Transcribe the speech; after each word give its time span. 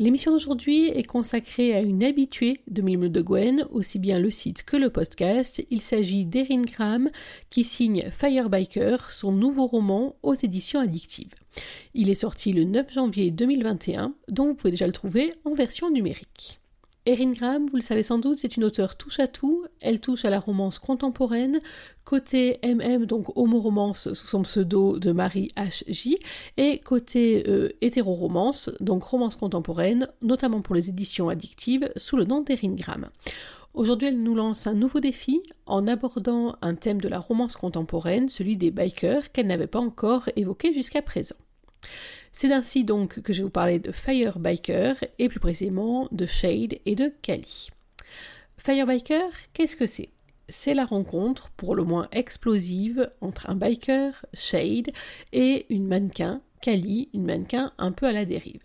L'émission 0.00 0.30
d'aujourd'hui 0.30 0.86
est 0.86 1.02
consacrée 1.02 1.74
à 1.74 1.80
une 1.80 2.04
habituée 2.04 2.60
de 2.68 2.82
Mille 2.82 3.10
de 3.10 3.20
Gwen, 3.20 3.66
aussi 3.72 3.98
bien 3.98 4.20
le 4.20 4.30
site 4.30 4.62
que 4.62 4.76
le 4.76 4.90
podcast. 4.90 5.66
Il 5.70 5.82
s'agit 5.82 6.24
d'Erin 6.24 6.62
Graham 6.62 7.10
qui 7.50 7.64
signe 7.64 8.08
Firebiker, 8.12 9.10
son 9.10 9.32
nouveau 9.32 9.66
roman 9.66 10.14
aux 10.22 10.34
éditions 10.34 10.78
addictives. 10.78 11.34
Il 11.94 12.10
est 12.10 12.14
sorti 12.14 12.52
le 12.52 12.62
9 12.62 12.92
janvier 12.92 13.32
2021, 13.32 14.14
donc 14.28 14.48
vous 14.50 14.54
pouvez 14.54 14.70
déjà 14.70 14.86
le 14.86 14.92
trouver 14.92 15.34
en 15.44 15.54
version 15.54 15.90
numérique. 15.90 16.60
Erin 17.08 17.32
Graham, 17.32 17.68
vous 17.68 17.76
le 17.76 17.82
savez 17.82 18.02
sans 18.02 18.18
doute, 18.18 18.36
c'est 18.36 18.58
une 18.58 18.64
auteure 18.64 18.94
touche 18.94 19.18
à 19.18 19.28
tout. 19.28 19.64
Elle 19.80 19.98
touche 19.98 20.26
à 20.26 20.30
la 20.30 20.38
romance 20.38 20.78
contemporaine, 20.78 21.58
côté 22.04 22.58
MM, 22.62 23.06
donc 23.06 23.34
homo-romance 23.34 24.12
sous 24.12 24.26
son 24.26 24.42
pseudo 24.42 24.98
de 24.98 25.10
Marie 25.12 25.50
H.J., 25.56 26.18
et 26.58 26.80
côté 26.80 27.44
euh, 27.48 27.70
hétéro-romance, 27.80 28.68
donc 28.80 29.04
romance 29.04 29.36
contemporaine, 29.36 30.08
notamment 30.20 30.60
pour 30.60 30.74
les 30.74 30.90
éditions 30.90 31.30
addictives, 31.30 31.90
sous 31.96 32.18
le 32.18 32.26
nom 32.26 32.42
d'Erin 32.42 32.74
Graham. 32.74 33.08
Aujourd'hui, 33.72 34.08
elle 34.08 34.22
nous 34.22 34.34
lance 34.34 34.66
un 34.66 34.74
nouveau 34.74 35.00
défi 35.00 35.42
en 35.64 35.86
abordant 35.86 36.56
un 36.60 36.74
thème 36.74 37.00
de 37.00 37.08
la 37.08 37.20
romance 37.20 37.56
contemporaine, 37.56 38.28
celui 38.28 38.58
des 38.58 38.70
bikers, 38.70 39.32
qu'elle 39.32 39.46
n'avait 39.46 39.66
pas 39.66 39.80
encore 39.80 40.28
évoqué 40.36 40.74
jusqu'à 40.74 41.00
présent. 41.00 41.36
C'est 42.40 42.52
ainsi 42.52 42.84
donc 42.84 43.20
que 43.22 43.32
je 43.32 43.38
vais 43.38 43.46
vous 43.46 43.50
parler 43.50 43.80
de 43.80 43.90
Firebiker 43.90 44.94
et 45.18 45.28
plus 45.28 45.40
précisément 45.40 46.06
de 46.12 46.24
Shade 46.24 46.78
et 46.86 46.94
de 46.94 47.12
Kali. 47.20 47.70
Firebiker, 48.58 49.28
qu'est-ce 49.54 49.74
que 49.74 49.88
c'est? 49.88 50.10
C'est 50.48 50.74
la 50.74 50.84
rencontre, 50.84 51.50
pour 51.56 51.74
le 51.74 51.82
moins 51.82 52.06
explosive, 52.12 53.10
entre 53.20 53.50
un 53.50 53.56
biker, 53.56 54.24
Shade, 54.34 54.92
et 55.32 55.66
une 55.68 55.88
mannequin, 55.88 56.40
Kali, 56.62 57.08
une 57.12 57.24
mannequin 57.24 57.72
un 57.76 57.90
peu 57.90 58.06
à 58.06 58.12
la 58.12 58.24
dérive. 58.24 58.62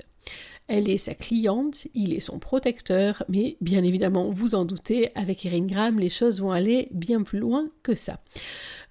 Elle 0.67 0.87
est 0.87 0.99
sa 0.99 1.15
cliente, 1.15 1.87
il 1.95 2.13
est 2.13 2.19
son 2.19 2.37
protecteur, 2.37 3.23
mais 3.27 3.57
bien 3.59 3.83
évidemment, 3.83 4.29
vous 4.29 4.53
en 4.53 4.65
doutez, 4.65 5.09
avec 5.15 5.47
Erin 5.47 5.65
Graham, 5.65 5.99
les 5.99 6.11
choses 6.11 6.41
vont 6.41 6.51
aller 6.51 6.89
bien 6.91 7.23
plus 7.23 7.39
loin 7.39 7.67
que 7.81 7.95
ça. 7.95 8.19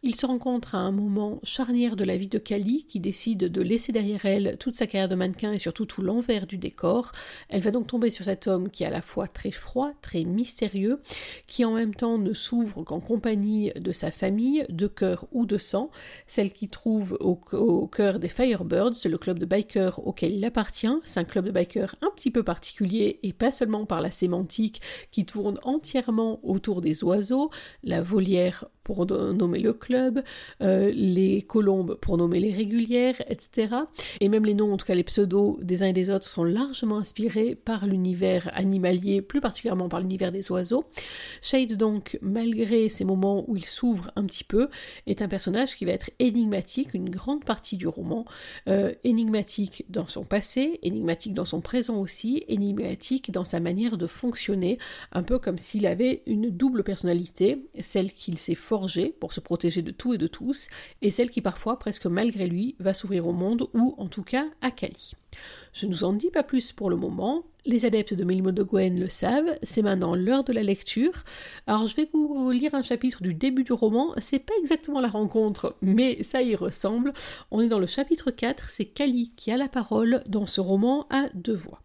Ils 0.05 0.17
se 0.17 0.27
rencontrent 0.27 0.75
à 0.75 0.79
un 0.79 0.91
moment 0.91 1.39
charnière 1.45 1.95
de 1.95 2.03
la 2.03 2.17
vie 2.17 2.27
de 2.27 2.39
Kali, 2.39 2.87
qui 2.89 2.99
décide 2.99 3.45
de 3.45 3.63
laisser 3.63 3.93
derrière 3.93 4.27
elle 4.27 4.57
toute 4.59 4.75
sa 4.75 4.89
carrière 4.89 5.09
de 5.09 5.15
mannequin 5.15 5.53
et 5.53 5.61
surtout 5.61 5.87
tout 5.87 6.03
l'envers 6.03 6.49
du 6.49 6.59
décor. 6.59 7.13
Elle 7.49 7.63
va 7.63 7.71
donc 7.71 7.87
tomber 7.87 8.11
sur 8.11 8.25
cet 8.25 8.49
homme 8.49 8.69
qui 8.69 8.83
est 8.83 8.89
à 8.89 8.91
la 8.91 9.01
fois 9.01 9.29
très 9.29 9.53
froid, 9.53 9.93
très 10.03 10.25
mystérieux, 10.25 11.01
qui 11.47 11.65
en 11.65 11.75
même 11.75 11.95
temps 11.95 12.19
ne 12.19 12.33
s'ouvre 12.33 12.83
qu'en 12.83 12.99
compagnie 12.99 13.71
de 13.77 13.93
sa 13.93 14.11
famille, 14.11 14.67
de 14.71 14.89
cœur 14.89 15.29
ou 15.31 15.47
de 15.47 15.57
sang, 15.57 15.89
celle 16.27 16.53
qui 16.53 16.69
trouve 16.69 17.17
au, 17.21 17.39
au 17.53 17.87
cœur 17.87 18.19
des 18.19 18.29
Firebirds, 18.29 19.05
le 19.05 19.19
club 19.19 19.39
de 19.39 19.47
bikers 19.47 20.05
auquel 20.05 20.33
il 20.33 20.45
appartient. 20.45 20.99
C'est 21.05 21.21
un 21.21 21.25
club 21.25 21.45
de 21.45 21.53
bikers 21.53 21.95
un 22.03 22.11
petit 22.11 22.33
peu 22.33 22.43
particulier 22.43 23.21
et 23.23 23.33
pas 23.33 23.53
seulement 23.53 23.87
par 23.87 24.01
la 24.01 24.11
sémantique 24.11 24.81
qui 25.13 25.25
tourne 25.27 25.61
entièrement 25.63 26.41
autour 26.43 26.81
des 26.81 27.05
oiseaux, 27.05 27.51
la 27.85 28.03
volière 28.03 28.65
pour 28.85 29.07
nommer 29.07 29.59
le 29.59 29.73
club, 29.73 30.23
euh, 30.63 30.91
les 30.95 31.43
colombes 31.43 31.97
pour 32.01 32.17
nommer 32.17 32.41
les 32.41 32.53
régulières, 32.53 33.21
etc. 33.29 33.75
Et 34.21 34.29
même 34.29 34.45
les 34.45 34.55
noms, 34.55 34.73
en 34.73 34.77
tout 34.77 34.87
cas 34.87 34.95
les 34.95 35.05
pseudos 35.05 35.59
des 35.63 35.83
uns 35.83 35.87
et 35.87 35.93
des 35.93 36.11
autres, 36.11 36.27
sont 36.27 36.45
largement 36.45 36.99
inspirés 36.99 37.55
par 37.55 37.87
l'univers 37.87 38.51
animalier, 38.55 39.23
plus 39.23 39.41
particulièrement 39.41 39.89
par 39.89 40.01
l'univers 40.01 40.33
des 40.33 40.51
oiseaux. 40.51 40.85
Shade, 41.41 41.75
donc, 41.75 42.19
malgré 42.23 42.89
ces 42.89 43.05
moments 43.05 43.45
où 43.49 43.57
il 43.57 43.65
s'ouvre 43.65 44.11
un 44.17 44.25
petit 44.25 44.45
peu, 44.45 44.69
est 45.07 45.23
un 45.23 45.29
personnage 45.29 45.77
qui 45.77 45.85
va 45.85 45.93
être 45.93 46.11
énigmatique 46.19 46.95
une 46.95 47.11
grande 47.11 47.45
partie 47.45 47.77
du 47.77 47.87
roman, 47.87 48.25
euh, 48.69 48.93
énigmatique 49.05 49.85
dans 49.89 50.07
son 50.07 50.25
passé, 50.25 50.79
énigmatique 50.83 51.35
dans 51.35 51.45
son 51.45 51.61
présent 51.61 51.97
aussi, 51.99 52.45
énigmatique 52.49 53.31
dans 53.31 53.45
sa 53.45 53.61
manière 53.61 53.99
de 53.99 54.07
fonctionner, 54.07 54.79
un 55.13 55.23
peu 55.23 55.39
comme 55.39 55.59
s'il 55.59 55.87
avait 55.87 56.23
une 56.27 56.51
double 56.51 56.85
personnalité, 56.85 57.65
celle 57.81 58.13
qu'il 58.13 58.39
s'est 58.39 58.55
pour 59.21 59.33
se 59.33 59.41
protéger 59.41 59.83
de 59.83 59.91
tout 59.91 60.15
et 60.15 60.19
de 60.19 60.27
tous, 60.27 60.69
et 61.03 61.11
celle 61.11 61.31
qui 61.31 61.43
parfois, 61.43 61.79
presque 61.79 62.07
malgré 62.07 62.47
lui, 62.47 62.75
va 62.79 62.95
s'ouvrir 62.95 63.27
au 63.27 63.33
monde, 63.33 63.69
ou 63.75 63.95
en 63.99 64.09
tout 64.09 64.23
cas 64.23 64.47
à 64.63 64.71
Kali. 64.71 65.13
Je 65.73 65.87
ne 65.87 65.93
vous 65.93 66.05
en 66.05 66.13
dis 66.13 66.31
pas 66.31 66.43
plus 66.43 66.73
pour 66.73 66.89
le 66.89 66.97
moment, 66.97 67.45
les 67.65 67.85
adeptes 67.85 68.15
de 68.15 68.25
Milmo 68.25 68.51
de 68.51 68.63
Gwen 68.63 68.99
le 68.99 69.09
savent, 69.09 69.57
c'est 69.63 69.83
maintenant 69.83 70.15
l'heure 70.15 70.43
de 70.43 70.53
la 70.53 70.63
lecture. 70.63 71.25
Alors 71.67 71.87
je 71.87 71.95
vais 71.95 72.09
vous 72.13 72.51
lire 72.51 72.75
un 72.75 72.83
chapitre 72.83 73.23
du 73.23 73.35
début 73.35 73.63
du 73.63 73.73
roman, 73.73 74.15
c'est 74.19 74.39
pas 74.39 74.55
exactement 74.61 75.01
la 75.01 75.09
rencontre, 75.09 75.77
mais 75.83 76.23
ça 76.23 76.43
y 76.43 76.55
ressemble. 76.57 77.13
On 77.51 77.61
est 77.61 77.69
dans 77.69 77.79
le 77.79 77.87
chapitre 77.87 78.31
4, 78.31 78.71
c'est 78.71 78.87
Kali 78.87 79.33
qui 79.37 79.53
a 79.53 79.57
la 79.57 79.69
parole 79.69 80.23
dans 80.27 80.47
ce 80.47 80.61
roman 80.61 81.07
à 81.11 81.29
deux 81.35 81.55
voix. 81.55 81.83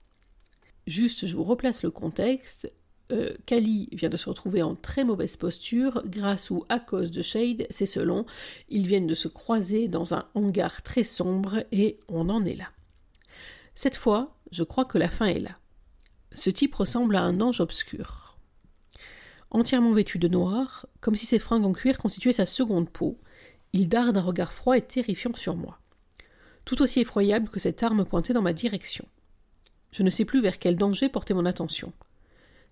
Juste, 0.88 1.26
je 1.26 1.36
vous 1.36 1.44
replace 1.44 1.84
le 1.84 1.92
contexte. 1.92 2.72
Euh, 3.12 3.34
Kali 3.46 3.88
vient 3.94 4.10
de 4.10 4.18
se 4.18 4.30
retrouver 4.30 4.62
en 4.62 4.76
très 4.76 5.06
mauvaise 5.06 5.38
posture, 5.38 6.04
grâce 6.06 6.50
ou 6.50 6.66
à 6.68 6.80
cause 6.80 7.12
de 7.12 7.22
Shade, 7.22 7.66
c'est 7.70 7.86
selon. 7.86 8.26
Ils 8.70 8.88
viennent 8.88 9.08
de 9.08 9.16
se 9.16 9.28
croiser 9.28 9.88
dans 9.88 10.14
un 10.14 10.28
hangar 10.34 10.82
très 10.82 11.04
sombre 11.04 11.64
et 11.72 12.00
on 12.10 12.30
en 12.30 12.44
est 12.46 12.56
là. 12.56 12.70
Cette 13.76 13.96
fois, 13.96 14.36
je 14.52 14.64
crois 14.64 14.86
que 14.86 14.98
la 14.98 15.10
fin 15.10 15.28
est 15.28 15.40
là. 15.40 15.58
Ce 16.34 16.50
type 16.50 16.76
ressemble 16.76 17.16
à 17.16 17.22
un 17.22 17.40
ange 17.40 17.62
obscur. 17.62 18.38
Entièrement 19.52 19.94
vêtu 19.94 20.20
de 20.20 20.28
noir, 20.28 20.86
comme 21.00 21.16
si 21.16 21.26
ses 21.26 21.40
fringues 21.40 21.66
en 21.66 21.72
cuir 21.72 21.98
constituaient 21.98 22.34
sa 22.34 22.46
seconde 22.46 22.90
peau, 22.90 23.18
il 23.72 23.88
darde 23.88 24.18
un 24.18 24.22
regard 24.22 24.52
froid 24.52 24.78
et 24.78 24.82
terrifiant 24.82 25.34
sur 25.36 25.56
moi. 25.56 25.80
Tout 26.66 26.82
aussi 26.82 27.00
effroyable 27.00 27.50
que 27.50 27.60
cette 27.60 27.82
arme 27.82 28.04
pointée 28.04 28.34
dans 28.34 28.42
ma 28.42 28.52
direction. 28.52 29.06
Je 29.92 30.04
ne 30.04 30.10
sais 30.10 30.26
plus 30.26 30.42
vers 30.42 30.60
quel 30.60 30.76
danger 30.76 31.08
porter 31.08 31.34
mon 31.34 31.46
attention 31.46 31.94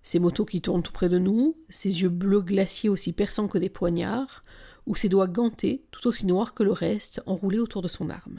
ses 0.06 0.20
motos 0.20 0.44
qui 0.44 0.60
tournent 0.60 0.84
tout 0.84 0.92
près 0.92 1.08
de 1.08 1.18
nous, 1.18 1.56
ses 1.68 2.02
yeux 2.02 2.08
bleus 2.08 2.40
glaciers 2.40 2.88
aussi 2.88 3.12
perçants 3.12 3.48
que 3.48 3.58
des 3.58 3.68
poignards, 3.68 4.44
ou 4.86 4.94
ses 4.94 5.08
doigts 5.08 5.26
gantés, 5.26 5.82
tout 5.90 6.06
aussi 6.06 6.26
noirs 6.26 6.54
que 6.54 6.62
le 6.62 6.70
reste, 6.70 7.20
enroulés 7.26 7.58
autour 7.58 7.82
de 7.82 7.88
son 7.88 8.08
arme. 8.08 8.38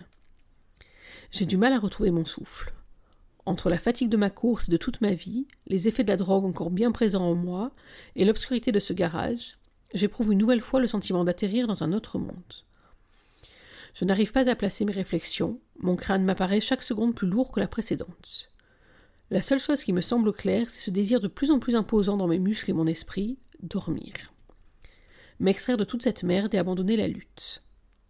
J'ai 1.30 1.46
du 1.46 1.58
mal 1.58 1.74
à 1.74 1.80
retrouver 1.80 2.10
mon 2.10 2.24
souffle. 2.24 2.74
Entre 3.46 3.70
la 3.70 3.78
fatigue 3.78 4.08
de 4.08 4.16
ma 4.16 4.30
course 4.30 4.70
et 4.70 4.72
de 4.72 4.78
toute 4.78 5.02
ma 5.02 5.14
vie, 5.14 5.46
les 5.66 5.90
effets 5.90 6.06
de 6.06 6.10
la 6.10 6.16
drogue 6.16 6.46
encore 6.46 6.72
bien 6.72 6.94
présents 6.94 7.30
en 7.30 7.36
moi, 7.36 7.74
et 8.16 8.24
l'obscurité 8.24 8.72
de 8.72 8.80
ce 8.80 8.94
garage, 8.94 9.58
j'éprouve 9.94 10.32
une 10.32 10.40
nouvelle 10.40 10.62
fois 10.62 10.80
le 10.80 10.88
sentiment 10.88 11.26
d'atterrir 11.26 11.68
dans 11.68 11.84
un 11.84 11.92
autre 11.92 12.18
monde. 12.18 12.64
Je 13.94 14.06
n'arrive 14.06 14.32
pas 14.32 14.50
à 14.50 14.56
placer 14.56 14.86
mes 14.86 14.94
réflexions, 14.94 15.60
mon 15.80 15.98
crâne 15.98 16.24
m'apparaît 16.24 16.62
chaque 16.62 16.84
seconde 16.84 17.14
plus 17.14 17.28
lourd 17.28 17.52
que 17.52 17.60
la 17.60 17.68
précédente. 17.68 18.48
La 19.30 19.42
seule 19.42 19.60
chose 19.60 19.84
qui 19.84 19.94
me 19.94 20.02
semble 20.02 20.32
claire, 20.32 20.70
c'est 20.70 20.82
ce 20.82 20.92
désir 20.92 21.20
de 21.20 21.28
plus 21.28 21.52
en 21.52 21.60
plus 21.60 21.76
imposant 21.76 22.16
dans 22.16 22.28
mes 22.28 22.40
muscles 22.40 22.70
et 22.70 22.74
mon 22.74 22.88
esprit, 22.88 23.38
dormir. 23.62 24.14
M'extraire 25.40 25.78
de 25.78 25.84
toute 25.84 26.02
cette 26.02 26.24
merde 26.24 26.54
et 26.56 26.58
abandonner 26.58 26.96
la 26.96 27.08
lutte. 27.08 27.64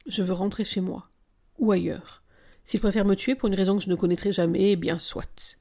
Je 0.06 0.24
veux 0.24 0.34
rentrer 0.34 0.64
chez 0.64 0.80
moi. 0.80 1.10
Ou 1.58 1.72
ailleurs. 1.72 2.24
S'il 2.66 2.80
préfère 2.80 3.06
me 3.06 3.16
tuer 3.16 3.36
pour 3.36 3.48
une 3.48 3.56
raison 3.56 3.78
que 3.78 3.84
je 3.84 3.90
ne 3.90 3.96
connaîtrai 3.96 4.32
jamais, 4.32 4.72
eh 4.72 4.76
bien 4.76 5.00
soit. 5.00 5.60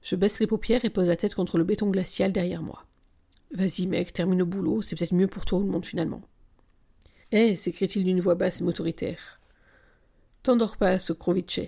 Je 0.00 0.16
baisse 0.16 0.40
les 0.40 0.46
paupières 0.46 0.84
et 0.84 0.90
pose 0.90 1.06
la 1.06 1.16
tête 1.16 1.34
contre 1.34 1.58
le 1.58 1.64
béton 1.64 1.90
glacial 1.90 2.32
derrière 2.32 2.62
moi. 2.62 2.86
Vas-y, 3.52 3.86
mec, 3.86 4.12
termine 4.12 4.38
le 4.38 4.44
boulot, 4.44 4.80
c'est 4.80 4.96
peut-être 4.96 5.14
mieux 5.14 5.28
pour 5.28 5.44
toi 5.44 5.58
ou 5.58 5.62
le 5.62 5.70
monde 5.70 5.84
finalement. 5.84 6.22
Eh, 7.30 7.56
s'écrie-t-il 7.56 8.04
d'une 8.04 8.20
voix 8.20 8.34
basse 8.34 8.60
et 8.60 8.64
autoritaire. 8.64 9.40
T'endors 10.42 10.76
pas, 10.76 10.98
Sokrovice. 10.98 11.60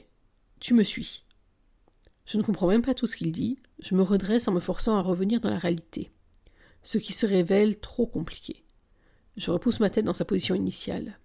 Tu 0.61 0.75
me 0.75 0.83
suis. 0.83 1.24
Je 2.25 2.39
ne 2.39 2.43
comprends 2.43 2.69
même 2.69 2.83
pas 2.83 2.95
tout 2.95 3.07
ce 3.07 3.17
qu'il 3.17 3.33
dit, 3.33 3.59
je 3.81 3.95
me 3.95 4.03
redresse 4.03 4.49
en 4.49 4.53
me 4.53 4.61
forçant 4.61 4.97
à 4.97 5.03
revenir 5.03 5.41
dans 5.41 5.51
la 5.51 5.59
réalité. 5.59 6.11
Ce 6.83 6.99
qui 6.99 7.13
se 7.13 7.27
révèle 7.27 7.79
trop 7.79 8.07
compliqué. 8.07 8.65
Je 9.37 9.51
repousse 9.51 9.81
ma 9.81 9.91
tête 9.91 10.05
dans 10.05 10.13
sa 10.13 10.25
position 10.25 10.55
initiale. 10.55 11.19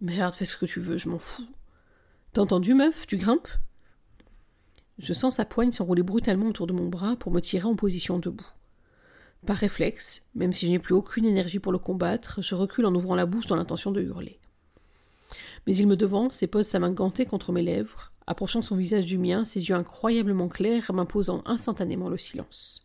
Merde, 0.00 0.34
fais 0.34 0.44
ce 0.44 0.56
que 0.56 0.66
tu 0.66 0.80
veux, 0.80 0.96
je 0.96 1.08
m'en 1.08 1.18
fous. 1.18 1.48
T'as 2.32 2.42
entendu, 2.42 2.74
meuf? 2.74 3.06
Tu 3.06 3.16
grimpes? 3.16 3.48
Je 4.98 5.12
sens 5.12 5.36
sa 5.36 5.44
poigne 5.44 5.72
s'enrouler 5.72 6.02
brutalement 6.02 6.46
autour 6.46 6.66
de 6.66 6.72
mon 6.72 6.88
bras 6.88 7.16
pour 7.16 7.32
me 7.32 7.40
tirer 7.40 7.64
en 7.64 7.76
position 7.76 8.18
debout. 8.18 8.46
Par 9.46 9.56
réflexe, 9.56 10.22
même 10.34 10.52
si 10.52 10.66
je 10.66 10.72
n'ai 10.72 10.78
plus 10.78 10.94
aucune 10.94 11.24
énergie 11.24 11.60
pour 11.60 11.72
le 11.72 11.78
combattre, 11.78 12.42
je 12.42 12.54
recule 12.54 12.86
en 12.86 12.94
ouvrant 12.94 13.14
la 13.14 13.26
bouche 13.26 13.46
dans 13.46 13.56
l'intention 13.56 13.92
de 13.92 14.02
hurler. 14.02 14.40
Mais 15.66 15.76
il 15.76 15.86
me 15.86 15.96
devance 15.96 16.42
et 16.42 16.48
pose 16.48 16.66
sa 16.66 16.80
main 16.80 16.90
gantée 16.90 17.26
contre 17.26 17.52
mes 17.52 17.62
lèvres, 17.62 18.12
approchant 18.28 18.60
son 18.60 18.76
visage 18.76 19.06
du 19.06 19.16
mien, 19.16 19.44
ses 19.44 19.70
yeux 19.70 19.74
incroyablement 19.74 20.48
clairs 20.48 20.92
m'imposant 20.92 21.42
instantanément 21.46 22.10
le 22.10 22.18
silence. 22.18 22.84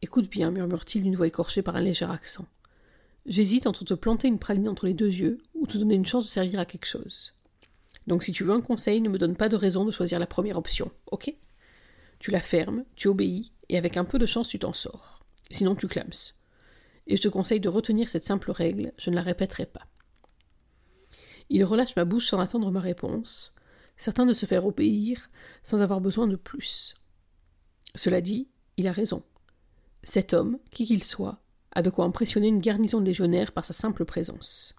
Écoute 0.00 0.30
bien, 0.30 0.52
murmure-t-il 0.52 1.02
d'une 1.02 1.16
voix 1.16 1.26
écorchée 1.26 1.60
par 1.60 1.74
un 1.74 1.80
léger 1.80 2.06
accent. 2.08 2.46
J'hésite 3.26 3.66
entre 3.66 3.84
te 3.84 3.94
planter 3.94 4.28
une 4.28 4.38
praline 4.38 4.68
entre 4.68 4.86
les 4.86 4.94
deux 4.94 5.12
yeux 5.12 5.38
ou 5.54 5.66
te 5.66 5.76
donner 5.76 5.96
une 5.96 6.06
chance 6.06 6.24
de 6.24 6.30
servir 6.30 6.60
à 6.60 6.64
quelque 6.64 6.86
chose. 6.86 7.34
Donc 8.06 8.22
si 8.22 8.30
tu 8.30 8.44
veux 8.44 8.52
un 8.52 8.60
conseil, 8.60 9.00
ne 9.00 9.08
me 9.08 9.18
donne 9.18 9.34
pas 9.34 9.48
de 9.48 9.56
raison 9.56 9.84
de 9.84 9.90
choisir 9.90 10.20
la 10.20 10.28
première 10.28 10.56
option, 10.56 10.92
ok? 11.10 11.34
Tu 12.20 12.30
la 12.30 12.40
fermes, 12.40 12.84
tu 12.94 13.08
obéis, 13.08 13.50
et 13.68 13.76
avec 13.76 13.96
un 13.96 14.04
peu 14.04 14.20
de 14.20 14.26
chance 14.26 14.48
tu 14.48 14.60
t'en 14.60 14.72
sors. 14.72 15.24
Sinon 15.50 15.74
tu 15.74 15.88
clames. 15.88 16.12
Et 17.08 17.16
je 17.16 17.22
te 17.22 17.28
conseille 17.28 17.60
de 17.60 17.68
retenir 17.68 18.08
cette 18.08 18.24
simple 18.24 18.52
règle, 18.52 18.92
je 18.98 19.10
ne 19.10 19.16
la 19.16 19.22
répéterai 19.22 19.66
pas. 19.66 19.88
Il 21.50 21.64
relâche 21.64 21.96
ma 21.96 22.04
bouche 22.04 22.28
sans 22.28 22.38
attendre 22.38 22.70
ma 22.70 22.80
réponse, 22.80 23.55
certain 23.96 24.26
de 24.26 24.34
se 24.34 24.46
faire 24.46 24.66
obéir 24.66 25.30
sans 25.62 25.82
avoir 25.82 26.00
besoin 26.00 26.26
de 26.26 26.36
plus. 26.36 26.94
Cela 27.94 28.20
dit, 28.20 28.48
il 28.76 28.86
a 28.86 28.92
raison. 28.92 29.22
Cet 30.02 30.34
homme, 30.34 30.58
qui 30.70 30.86
qu'il 30.86 31.02
soit, 31.02 31.40
a 31.72 31.82
de 31.82 31.90
quoi 31.90 32.04
impressionner 32.04 32.48
une 32.48 32.60
garnison 32.60 33.00
de 33.00 33.06
légionnaires 33.06 33.52
par 33.52 33.64
sa 33.64 33.72
simple 33.72 34.04
présence. 34.04 34.74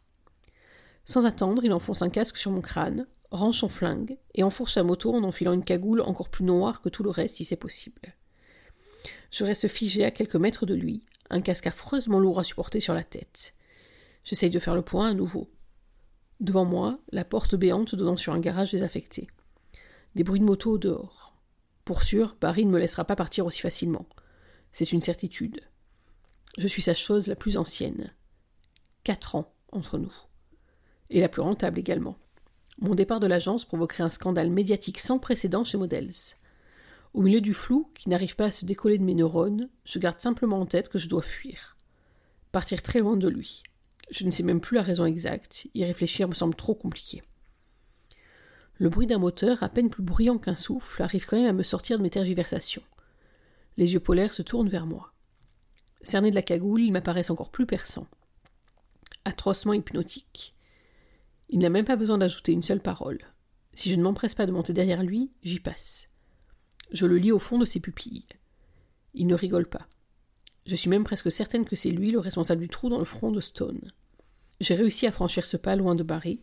Sans 1.05 1.25
attendre, 1.25 1.63
il 1.63 1.73
enfonce 1.73 2.01
un 2.01 2.09
casque 2.09 2.37
sur 2.37 2.51
mon 2.51 2.61
crâne, 2.61 3.07
range 3.31 3.59
son 3.59 3.69
flingue 3.69 4.17
et 4.35 4.43
enfourche 4.43 4.73
sa 4.73 4.83
moto 4.83 5.13
en 5.13 5.23
enfilant 5.23 5.53
une 5.53 5.63
cagoule 5.63 6.01
encore 6.01 6.29
plus 6.29 6.45
noire 6.45 6.81
que 6.81 6.89
tout 6.89 7.03
le 7.03 7.09
reste 7.09 7.35
si 7.35 7.45
c'est 7.45 7.55
possible. 7.55 8.15
Je 9.31 9.43
reste 9.43 9.67
figé 9.67 10.05
à 10.05 10.11
quelques 10.11 10.35
mètres 10.35 10.65
de 10.65 10.73
lui, 10.73 11.01
un 11.29 11.41
casque 11.41 11.67
affreusement 11.67 12.19
lourd 12.19 12.39
à 12.39 12.43
supporter 12.43 12.79
sur 12.79 12.93
la 12.93 13.03
tête. 13.03 13.53
J'essaye 14.23 14.49
de 14.49 14.59
faire 14.59 14.75
le 14.75 14.81
point 14.81 15.09
à 15.09 15.13
nouveau. 15.13 15.49
Devant 16.39 16.65
moi, 16.65 16.99
la 17.11 17.25
porte 17.25 17.55
béante 17.55 17.95
donnant 17.95 18.17
sur 18.17 18.33
un 18.33 18.39
garage 18.39 18.71
désaffecté. 18.71 19.27
Des 20.15 20.23
bruits 20.23 20.39
de 20.39 20.45
moto 20.45 20.71
au 20.71 20.77
dehors. 20.77 21.35
Pour 21.83 22.03
sûr, 22.03 22.35
Barry 22.39 22.65
ne 22.65 22.71
me 22.71 22.79
laissera 22.79 23.05
pas 23.05 23.15
partir 23.15 23.45
aussi 23.45 23.61
facilement. 23.61 24.07
C'est 24.71 24.91
une 24.91 25.01
certitude. 25.01 25.61
Je 26.57 26.67
suis 26.67 26.81
sa 26.81 26.93
chose 26.93 27.27
la 27.27 27.35
plus 27.35 27.57
ancienne. 27.57 28.13
Quatre 29.03 29.35
ans 29.35 29.53
entre 29.71 29.97
nous. 29.97 30.13
Et 31.09 31.21
la 31.21 31.29
plus 31.29 31.41
rentable 31.41 31.79
également. 31.79 32.17
Mon 32.79 32.93
départ 32.93 33.19
de 33.19 33.27
l'agence 33.27 33.65
provoquerait 33.65 34.03
un 34.03 34.09
scandale 34.09 34.51
médiatique 34.51 34.99
sans 34.99 35.17
précédent 35.17 35.63
chez 35.63 35.77
Models. 35.77 36.35
Au 37.15 37.21
milieu 37.21 37.41
du 37.41 37.55
flou, 37.55 37.91
qui 37.95 38.09
n'arrive 38.09 38.35
pas 38.35 38.45
à 38.45 38.51
se 38.51 38.65
décoller 38.65 38.99
de 38.99 39.03
mes 39.03 39.15
neurones, 39.15 39.69
je 39.85 39.97
garde 39.97 40.19
simplement 40.19 40.59
en 40.59 40.67
tête 40.67 40.89
que 40.89 40.99
je 40.99 41.09
dois 41.09 41.23
fuir. 41.23 41.77
Partir 42.51 42.83
très 42.83 42.99
loin 42.99 43.17
de 43.17 43.27
lui. 43.27 43.63
Je 44.09 44.25
ne 44.25 44.31
sais 44.31 44.43
même 44.43 44.61
plus 44.61 44.75
la 44.75 44.83
raison 44.83 45.05
exacte, 45.05 45.67
y 45.73 45.83
réfléchir 45.83 46.27
me 46.27 46.33
semble 46.33 46.55
trop 46.55 46.75
compliqué. 46.75 47.23
Le 48.79 48.89
bruit 48.89 49.07
d'un 49.07 49.17
moteur, 49.17 49.63
à 49.63 49.69
peine 49.69 49.89
plus 49.89 50.03
bruyant 50.03 50.37
qu'un 50.37 50.55
souffle, 50.55 51.01
arrive 51.01 51.25
quand 51.25 51.37
même 51.37 51.47
à 51.47 51.53
me 51.53 51.63
sortir 51.63 51.97
de 51.97 52.03
mes 52.03 52.09
tergiversations. 52.09 52.83
Les 53.75 53.93
yeux 53.93 53.99
polaires 53.99 54.33
se 54.33 54.43
tournent 54.43 54.69
vers 54.69 54.85
moi. 54.85 55.13
Cernés 56.01 56.29
de 56.29 56.35
la 56.35 56.41
cagoule, 56.41 56.81
ils 56.81 56.91
m'apparaissent 56.91 57.31
encore 57.31 57.51
plus 57.51 57.65
perçants. 57.65 58.07
Atrocement 59.25 59.73
hypnotiques. 59.73 60.55
Il 61.49 61.59
n'a 61.59 61.69
même 61.69 61.85
pas 61.85 61.95
besoin 61.95 62.17
d'ajouter 62.17 62.51
une 62.51 62.63
seule 62.63 62.81
parole. 62.81 63.19
Si 63.73 63.89
je 63.89 63.95
ne 63.95 64.03
m'empresse 64.03 64.35
pas 64.35 64.45
de 64.45 64.51
monter 64.51 64.73
derrière 64.73 65.03
lui, 65.03 65.31
j'y 65.43 65.59
passe. 65.59 66.09
Je 66.91 67.05
le 67.05 67.17
lis 67.17 67.31
au 67.31 67.39
fond 67.39 67.57
de 67.57 67.65
ses 67.65 67.79
pupilles. 67.79 68.25
Il 69.13 69.27
ne 69.27 69.35
rigole 69.35 69.67
pas. 69.67 69.87
Je 70.67 70.75
suis 70.75 70.89
même 70.89 71.05
presque 71.05 71.31
certaine 71.31 71.63
que 71.63 71.77
c'est 71.77 71.91
lui 71.91 72.11
le 72.11 72.19
responsable 72.19 72.61
du 72.61 72.67
trou 72.67 72.89
dans 72.89 72.99
le 72.99 73.05
front 73.05 73.31
de 73.31 73.39
Stone. 73.39 73.93
J'ai 74.59 74.75
réussi 74.75 75.07
à 75.07 75.13
franchir 75.13 75.45
ce 75.45 75.55
pas 75.55 75.77
loin 75.77 75.95
de 75.95 76.03
Barry. 76.03 76.41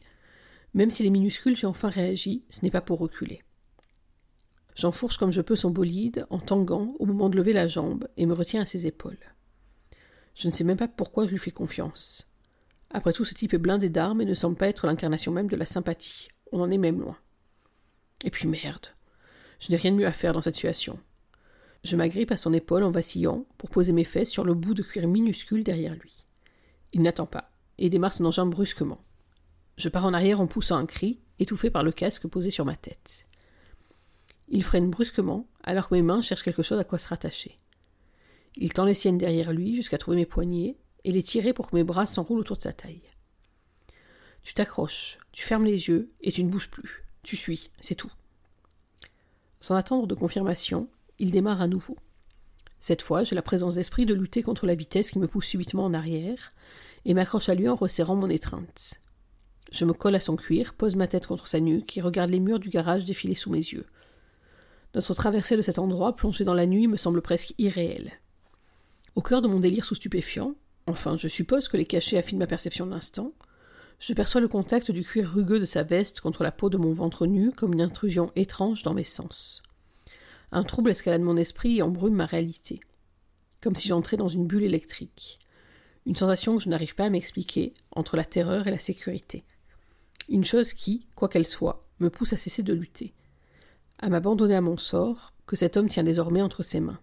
Même 0.73 0.91
si 0.91 1.03
les 1.03 1.11
minuscules 1.11 1.56
j'ai 1.56 1.67
enfin 1.67 1.91
réagi, 1.91 2.43
ce 2.49 2.65
n'est 2.65 2.71
pas 2.71 2.81
pour 2.81 2.99
reculer. 2.99 3.43
J'enfourche 4.76 5.19
comme 5.19 5.31
je 5.31 5.43
peux 5.43 5.56
son 5.56 5.71
bolide, 5.71 6.26
en 6.31 6.38
tanguant, 6.38 6.94
au 6.99 7.05
moment 7.05 7.29
de 7.29 7.37
lever 7.37 7.53
la 7.53 7.69
jambe, 7.69 8.09
et 8.17 8.25
me 8.25 8.32
retiens 8.32 8.62
à 8.62 8.67
ses 8.67 8.87
épaules. 8.87 9.19
Je 10.35 10.49
ne 10.49 10.53
sais 10.53 10.65
même 10.65 10.79
pas 10.79 10.88
pourquoi 10.88 11.26
je 11.26 11.31
lui 11.31 11.38
fais 11.38 11.53
confiance. 11.53 12.26
Après 12.91 13.12
tout, 13.12 13.26
ce 13.26 13.35
type 13.35 13.53
est 13.53 13.59
blindé 13.59 13.91
d'armes 13.91 14.23
et 14.23 14.25
ne 14.25 14.35
semble 14.35 14.56
pas 14.56 14.69
être 14.69 14.87
l'incarnation 14.87 15.32
même 15.32 15.49
de 15.49 15.56
la 15.56 15.67
sympathie. 15.67 16.29
On 16.50 16.61
en 16.61 16.71
est 16.71 16.79
même 16.79 17.00
loin. 17.00 17.19
Et 18.25 18.31
puis 18.31 18.49
merde. 18.49 18.87
Je 19.61 19.71
n'ai 19.71 19.76
rien 19.76 19.93
de 19.93 19.97
mieux 19.97 20.06
à 20.06 20.12
faire 20.12 20.32
dans 20.32 20.43
cette 20.43 20.56
situation. 20.56 20.99
Je 21.84 21.96
m'agrippe 21.96 22.32
à 22.32 22.38
son 22.38 22.54
épaule 22.54 22.82
en 22.82 22.90
vacillant 22.90 23.44
pour 23.58 23.69
poser 23.69 23.92
mes 23.92 24.04
fesses 24.04 24.31
sur 24.31 24.44
le 24.44 24.54
bout 24.54 24.72
de 24.72 24.82
cuir 24.82 25.06
minuscule 25.06 25.62
derrière 25.62 25.94
lui. 25.94 26.16
Il 26.94 27.02
n'attend 27.02 27.26
pas 27.26 27.50
et 27.76 27.90
démarre 27.90 28.14
son 28.14 28.25
engin 28.25 28.46
brusquement. 28.46 29.02
Je 29.76 29.90
pars 29.90 30.06
en 30.06 30.14
arrière 30.14 30.40
en 30.40 30.46
poussant 30.46 30.76
un 30.76 30.86
cri, 30.86 31.20
étouffé 31.38 31.69
par 31.69 31.82
le 31.82 31.92
casque 31.92 32.26
posé 32.26 32.48
sur 32.48 32.64
ma 32.64 32.75
tête. 32.75 33.26
Il 34.48 34.62
freine 34.62 34.88
brusquement, 34.88 35.46
alors 35.62 35.88
que 35.88 35.94
mes 35.94 36.02
mains 36.02 36.22
cherchent 36.22 36.42
quelque 36.42 36.62
chose 36.62 36.78
à 36.78 36.84
quoi 36.84 36.98
se 36.98 37.08
rattacher. 37.08 37.58
Il 38.56 38.72
tend 38.72 38.84
les 38.84 38.94
siennes 38.94 39.19
derrière 39.19 39.52
lui 39.52 39.75
jusqu'à 39.75 39.98
trouver 39.98 40.16
mes 40.16 40.26
poignets 40.26 40.78
et 41.04 41.12
les 41.12 41.22
tirer 41.22 41.52
pour 41.52 41.70
que 41.70 41.76
mes 41.76 41.84
bras 41.84 42.06
s'enroulent 42.06 42.40
autour 42.40 42.56
de 42.56 42.62
sa 42.62 42.72
taille. 42.72 43.10
Tu 44.42 44.54
t'accroches, 44.54 45.19
tu 45.32 45.44
fermes 45.44 45.64
les 45.64 45.88
yeux 45.88 46.08
et 46.22 46.32
tu 46.32 46.44
ne 46.44 46.50
bouges 46.50 46.70
plus. 46.70 47.04
Tu 47.22 47.37
suis, 47.37 47.70
c'est 47.80 47.94
tout. 47.94 48.12
Sans 49.60 49.75
attendre 49.75 50.06
de 50.06 50.14
confirmation, 50.14 50.88
il 51.19 51.31
démarre 51.31 51.62
à 51.62 51.69
nouveau. 51.69 51.96
Cette 52.81 53.02
fois, 53.02 53.22
j'ai 53.22 53.34
la 53.34 53.43
présence 53.43 53.75
d'esprit 53.75 54.06
de 54.06 54.14
lutter 54.14 54.43
contre 54.43 54.66
la 54.66 54.75
vitesse 54.75 55.11
qui 55.11 55.19
me 55.19 55.26
pousse 55.26 55.46
subitement 55.46 55.84
en 55.84 55.94
arrière, 55.94 56.52
et 57.05 57.14
m'accroche 57.14 57.49
à 57.49 57.55
lui 57.55 57.69
en 57.69 57.76
resserrant 57.76 58.16
mon 58.16 58.28
étreinte. 58.28 59.00
Je 59.72 59.84
me 59.84 59.93
colle 59.93 60.14
à 60.14 60.20
son 60.20 60.37
cuir, 60.37 60.75
pose 60.75 60.96
ma 60.96 61.08
tête 61.08 61.26
contre 61.26 61.49
sa 61.49 61.61
nuque 61.61 61.96
et 61.96 62.00
regarde 62.00 62.31
les 62.31 62.40
murs 62.40 62.61
du 62.61 62.69
garage 62.69 63.05
défiler 63.05 63.34
sous 63.34 63.50
mes 63.50 63.58
yeux. 63.58 63.87
Notre 64.94 65.14
traversée 65.14 65.56
de 65.56 65.62
cet 65.62 65.78
endroit, 65.78 66.14
plongé 66.14 66.44
dans 66.44 66.55
la 66.55 66.66
nuit, 66.66 66.87
me 66.87 66.96
semble 66.96 67.22
presque 67.22 67.55
irréelle. 67.58 68.12
Au 69.16 69.22
cœur 69.22 69.43
de 69.43 69.49
mon 69.49 69.61
délire 69.61 69.84
sous 69.84 69.96
stupéfiant, 69.96 70.55
enfin 70.87 71.16
je 71.16 71.28
suppose 71.28 71.69
que 71.69 71.76
les 71.76 71.87
cachets 71.87 72.19
affinent 72.19 72.38
ma 72.38 72.46
perception 72.46 72.87
de 72.87 72.93
l'instant, 72.93 73.32
je 73.99 74.12
perçois 74.12 74.40
le 74.40 74.49
contact 74.49 74.90
du 74.90 75.02
cuir 75.02 75.28
rugueux 75.28 75.58
de 75.58 75.66
sa 75.66 75.82
veste 75.82 76.20
contre 76.20 76.43
la 76.43 76.52
peau 76.52 76.69
de 76.69 76.76
mon 76.76 76.93
ventre 76.93 77.26
nu 77.26 77.50
comme 77.50 77.72
une 77.72 77.81
intrusion 77.81 78.31
étrange 78.37 78.82
dans 78.82 78.94
mes 78.94 79.05
sens. 79.05 79.62
Un 80.52 80.62
trouble 80.62 80.91
escalade 80.91 81.23
mon 81.23 81.37
esprit 81.37 81.79
et 81.79 81.82
embrume 81.82 82.14
ma 82.14 82.26
réalité. 82.26 82.81
Comme 83.61 83.75
si 83.75 83.88
j'entrais 83.88 84.17
dans 84.17 84.29
une 84.29 84.46
bulle 84.46 84.62
électrique. 84.62 85.38
Une 86.06 86.17
sensation 86.17 86.56
que 86.56 86.62
je 86.62 86.69
n'arrive 86.69 86.94
pas 86.94 87.06
à 87.06 87.11
m'expliquer 87.11 87.75
entre 87.93 88.17
la 88.17 88.25
terreur 88.25 88.67
et 88.67 88.70
la 88.70 88.79
sécurité. 88.79 89.44
Une 90.29 90.44
chose 90.44 90.73
qui, 90.73 91.06
quoi 91.14 91.29
qu'elle 91.29 91.46
soit, 91.46 91.87
me 92.00 92.11
pousse 92.11 92.32
à 92.32 92.37
cesser 92.37 92.62
de 92.62 92.75
lutter. 92.75 93.14
À 93.99 94.08
m'abandonner 94.08 94.55
à 94.55 94.61
mon 94.61 94.76
sort, 94.76 95.32
que 95.46 95.56
cet 95.56 95.76
homme 95.76 95.88
tient 95.88 96.02
désormais 96.02 96.43
entre 96.43 96.62
ses 96.62 96.80
mains. 96.80 97.00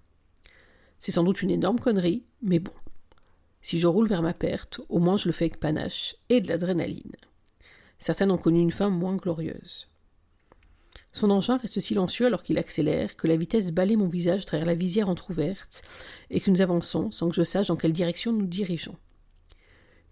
C'est 0.99 1.11
sans 1.11 1.23
doute 1.23 1.41
une 1.41 1.51
énorme 1.51 1.79
connerie, 1.79 2.23
mais 2.41 2.59
bon. 2.59 2.73
Si 3.61 3.79
je 3.79 3.87
roule 3.87 4.07
vers 4.07 4.23
ma 4.23 4.33
perte, 4.33 4.81
au 4.89 4.99
moins 4.99 5.17
je 5.17 5.27
le 5.27 5.33
fais 5.33 5.45
avec 5.45 5.59
panache 5.59 6.15
et 6.29 6.41
de 6.41 6.47
l'adrénaline. 6.47 7.15
Certaines 7.99 8.31
ont 8.31 8.37
connu 8.37 8.59
une 8.59 8.71
fin 8.71 8.89
moins 8.89 9.15
glorieuse. 9.15 9.90
Son 11.13 11.29
engin 11.29 11.57
reste 11.57 11.79
silencieux 11.79 12.25
alors 12.25 12.43
qu'il 12.43 12.57
accélère, 12.57 13.17
que 13.17 13.27
la 13.27 13.35
vitesse 13.35 13.71
balaye 13.71 13.97
mon 13.97 14.07
visage 14.07 14.45
travers 14.45 14.65
la 14.65 14.75
visière 14.75 15.09
entr'ouverte, 15.09 15.83
et 16.29 16.39
que 16.39 16.49
nous 16.49 16.61
avançons 16.61 17.11
sans 17.11 17.29
que 17.29 17.35
je 17.35 17.43
sache 17.43 17.67
dans 17.67 17.75
quelle 17.75 17.93
direction 17.93 18.31
nous 18.31 18.47
dirigeons. 18.47 18.97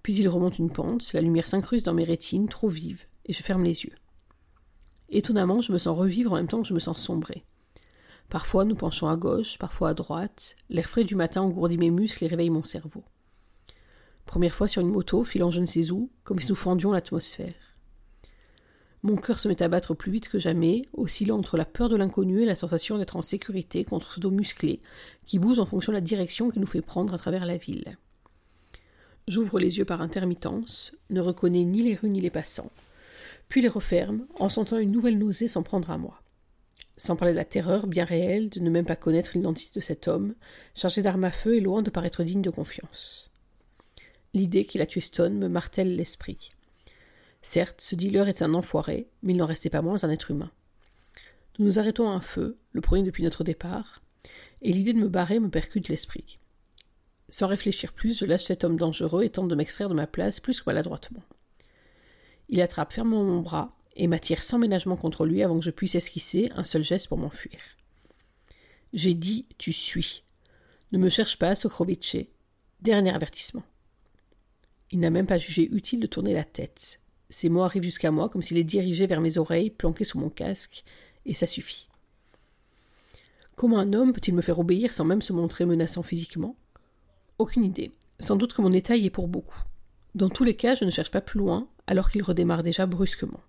Puis 0.03 0.15
il 0.15 0.27
remonte 0.27 0.59
une 0.59 0.71
pente, 0.71 1.13
la 1.13 1.21
lumière 1.21 1.47
s'incruste 1.47 1.85
dans 1.85 1.93
mes 1.93 2.03
rétines, 2.03 2.49
trop 2.49 2.69
vive, 2.69 3.05
et 3.25 3.33
je 3.33 3.43
ferme 3.43 3.63
les 3.63 3.85
yeux. 3.85 3.95
Étonnamment, 5.09 5.61
je 5.61 5.71
me 5.71 5.77
sens 5.77 5.97
revivre 5.97 6.33
en 6.33 6.35
même 6.35 6.47
temps 6.47 6.61
que 6.61 6.67
je 6.67 6.73
me 6.73 6.79
sens 6.79 7.01
sombrer. 7.01 7.43
Parfois 8.29 8.63
nous 8.63 8.75
penchons 8.75 9.07
à 9.07 9.15
gauche, 9.15 9.57
parfois 9.57 9.89
à 9.89 9.93
droite, 9.93 10.55
l'air 10.69 10.85
frais 10.85 11.03
du 11.03 11.15
matin 11.15 11.41
engourdit 11.41 11.77
mes 11.77 11.89
muscles 11.89 12.25
et 12.25 12.27
réveille 12.27 12.51
mon 12.51 12.63
cerveau. 12.63 13.03
Première 14.25 14.53
fois 14.53 14.67
sur 14.67 14.83
une 14.83 14.91
moto, 14.91 15.23
filant 15.23 15.49
je 15.49 15.61
ne 15.61 15.65
sais 15.65 15.89
où, 15.91 16.11
comme 16.23 16.39
si 16.39 16.49
nous 16.49 16.55
fendions 16.55 16.91
l'atmosphère. 16.91 17.68
Mon 19.01 19.15
cœur 19.15 19.39
se 19.39 19.47
met 19.47 19.61
à 19.61 19.69
battre 19.69 19.93
plus 19.93 20.11
vite 20.11 20.27
que 20.27 20.39
jamais, 20.39 20.83
oscillant 20.93 21.37
entre 21.37 21.55
la 21.55 21.65
peur 21.65 21.87
de 21.87 21.95
l'inconnu 21.95 22.41
et 22.41 22.45
la 22.45 22.55
sensation 22.55 22.97
d'être 22.97 23.15
en 23.15 23.21
sécurité 23.21 23.85
contre 23.85 24.11
ce 24.11 24.19
dos 24.19 24.31
musclé 24.31 24.81
qui 25.25 25.39
bouge 25.39 25.59
en 25.59 25.65
fonction 25.65 25.93
de 25.93 25.97
la 25.97 26.01
direction 26.01 26.49
qu'il 26.49 26.59
nous 26.59 26.67
fait 26.67 26.81
prendre 26.81 27.13
à 27.13 27.17
travers 27.17 27.45
la 27.45 27.55
ville. 27.55 27.97
J'ouvre 29.27 29.59
les 29.59 29.77
yeux 29.77 29.85
par 29.85 30.01
intermittence, 30.01 30.91
ne 31.09 31.21
reconnais 31.21 31.63
ni 31.63 31.81
les 31.81 31.95
rues 31.95 32.09
ni 32.09 32.19
les 32.19 32.29
passants, 32.29 32.71
puis 33.47 33.61
les 33.61 33.67
referme 33.69 34.25
en 34.39 34.49
sentant 34.49 34.77
une 34.77 34.91
nouvelle 34.91 35.17
nausée 35.17 35.47
s'en 35.47 35.63
prendre 35.63 35.91
à 35.91 35.97
moi. 35.97 36.21
Sans 36.97 37.15
parler 37.15 37.33
de 37.33 37.37
la 37.37 37.45
terreur 37.45 37.87
bien 37.87 38.03
réelle 38.03 38.49
de 38.49 38.59
ne 38.59 38.69
même 38.69 38.85
pas 38.85 38.97
connaître 38.97 39.31
l'identité 39.33 39.79
de 39.79 39.85
cet 39.85 40.09
homme, 40.09 40.35
chargé 40.75 41.01
d'armes 41.01 41.23
à 41.23 41.31
feu 41.31 41.55
et 41.55 41.61
loin 41.61 41.81
de 41.81 41.89
paraître 41.89 42.23
digne 42.23 42.41
de 42.41 42.49
confiance. 42.49 43.29
L'idée 44.33 44.65
qu'il 44.65 44.81
a 44.81 44.85
tué 44.85 44.99
Stone 44.99 45.37
me 45.37 45.47
martèle 45.47 45.95
l'esprit. 45.95 46.51
Certes, 47.41 47.81
ce 47.81 47.95
dealer 47.95 48.27
est 48.27 48.41
un 48.41 48.53
enfoiré, 48.53 49.07
mais 49.23 49.33
il 49.33 49.37
n'en 49.37 49.45
restait 49.45 49.69
pas 49.69 49.81
moins 49.81 50.03
un 50.03 50.09
être 50.09 50.31
humain. 50.31 50.51
Nous 51.57 51.65
nous 51.65 51.79
arrêtons 51.79 52.09
à 52.09 52.13
un 52.13 52.21
feu, 52.21 52.57
le 52.73 52.81
premier 52.81 53.03
depuis 53.03 53.23
notre 53.23 53.43
départ, 53.43 54.01
et 54.61 54.73
l'idée 54.73 54.93
de 54.93 54.99
me 54.99 55.07
barrer 55.07 55.39
me 55.39 55.49
percute 55.49 55.87
l'esprit. 55.87 56.39
Sans 57.29 57.47
réfléchir 57.47 57.93
plus, 57.93 58.17
je 58.17 58.25
lâche 58.25 58.45
cet 58.45 58.63
homme 58.63 58.77
dangereux 58.77 59.23
et 59.23 59.29
tente 59.29 59.47
de 59.47 59.55
m'extraire 59.55 59.89
de 59.89 59.93
ma 59.93 60.07
place 60.07 60.39
plus 60.39 60.59
que 60.59 60.69
maladroitement. 60.69 61.23
Il 62.49 62.61
attrape 62.61 62.93
fermement 62.93 63.23
mon 63.23 63.41
bras 63.41 63.77
et 63.95 64.07
m'attire 64.07 64.41
sans 64.41 64.57
ménagement 64.57 64.95
contre 64.95 65.25
lui 65.25 65.43
avant 65.43 65.59
que 65.59 65.65
je 65.65 65.71
puisse 65.71 65.95
esquisser 65.95 66.51
un 66.55 66.63
seul 66.63 66.83
geste 66.83 67.07
pour 67.07 67.17
m'enfuir. 67.17 67.59
J'ai 68.93 69.13
dit 69.13 69.45
tu 69.57 69.71
suis. 69.71 70.23
Ne 70.91 70.97
me 70.97 71.09
cherche 71.09 71.37
pas, 71.37 71.55
Sokrovice. 71.55 72.17
Dernier 72.81 73.13
avertissement. 73.13 73.63
Il 74.89 74.99
n'a 74.99 75.11
même 75.11 75.27
pas 75.27 75.37
jugé 75.37 75.69
utile 75.71 75.99
de 75.99 76.07
tourner 76.07 76.33
la 76.33 76.43
tête. 76.43 77.01
Ces 77.29 77.49
mots 77.49 77.63
arrivent 77.63 77.83
jusqu'à 77.83 78.11
moi 78.11 78.29
comme 78.29 78.41
s'ils 78.41 78.57
les 78.57 78.63
dirigeaient 78.63 79.07
vers 79.07 79.21
mes 79.21 79.37
oreilles, 79.37 79.69
planquées 79.69 80.03
sous 80.03 80.19
mon 80.19 80.29
casque, 80.29 80.83
et 81.25 81.33
ça 81.33 81.47
suffit. 81.47 81.87
Comment 83.55 83.79
un 83.79 83.93
homme 83.93 84.13
peut-il 84.13 84.33
me 84.33 84.41
faire 84.41 84.59
obéir 84.59 84.93
sans 84.93 85.05
même 85.05 85.21
se 85.21 85.33
montrer 85.33 85.65
menaçant 85.65 86.01
physiquement? 86.01 86.55
Aucune 87.37 87.65
idée. 87.65 87.91
Sans 88.19 88.35
doute 88.35 88.53
que 88.53 88.61
mon 88.61 88.71
état 88.71 88.95
y 88.95 89.05
est 89.05 89.11
pour 89.11 89.27
beaucoup. 89.27 89.63
Dans 90.15 90.29
tous 90.29 90.43
les 90.43 90.55
cas, 90.55 90.75
je 90.75 90.85
ne 90.85 90.89
cherche 90.89 91.11
pas 91.11 91.21
plus 91.21 91.39
loin, 91.39 91.67
alors 91.85 92.09
qu'il 92.09 92.23
redémarre 92.23 92.63
déjà 92.63 92.85
brusquement. 92.85 93.41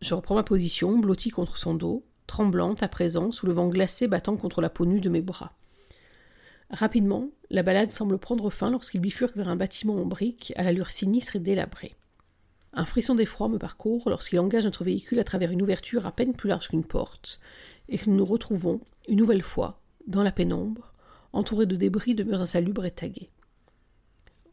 Je 0.00 0.14
reprends 0.14 0.34
ma 0.34 0.42
position, 0.42 0.98
blottie 0.98 1.30
contre 1.30 1.56
son 1.56 1.74
dos, 1.74 2.04
tremblante 2.26 2.82
à 2.82 2.88
présent, 2.88 3.30
sous 3.30 3.46
le 3.46 3.52
vent 3.52 3.68
glacé 3.68 4.08
battant 4.08 4.36
contre 4.36 4.60
la 4.60 4.68
peau 4.68 4.84
nue 4.84 5.00
de 5.00 5.08
mes 5.08 5.22
bras. 5.22 5.52
Rapidement, 6.70 7.28
la 7.50 7.62
balade 7.62 7.92
semble 7.92 8.18
prendre 8.18 8.50
fin 8.50 8.70
lorsqu'il 8.70 9.00
bifurque 9.00 9.36
vers 9.36 9.48
un 9.48 9.56
bâtiment 9.56 9.96
en 9.96 10.06
briques 10.06 10.52
à 10.56 10.64
l'allure 10.64 10.90
sinistre 10.90 11.36
et 11.36 11.40
délabrée. 11.40 11.94
Un 12.76 12.84
frisson 12.84 13.14
d'effroi 13.14 13.48
me 13.48 13.58
parcourt 13.58 14.10
lorsqu'il 14.10 14.40
engage 14.40 14.64
notre 14.64 14.82
véhicule 14.82 15.20
à 15.20 15.24
travers 15.24 15.52
une 15.52 15.62
ouverture 15.62 16.06
à 16.06 16.12
peine 16.12 16.34
plus 16.34 16.48
large 16.48 16.68
qu'une 16.68 16.84
porte, 16.84 17.40
et 17.88 17.98
que 17.98 18.10
nous 18.10 18.16
nous 18.16 18.24
retrouvons, 18.24 18.80
une 19.08 19.18
nouvelle 19.18 19.44
fois, 19.44 19.80
dans 20.08 20.24
la 20.24 20.32
pénombre, 20.32 20.92
entourés 21.32 21.66
de 21.66 21.76
débris 21.76 22.16
de 22.16 22.24
murs 22.24 22.42
insalubres 22.42 22.84
et 22.84 22.90
tagués. 22.90 23.30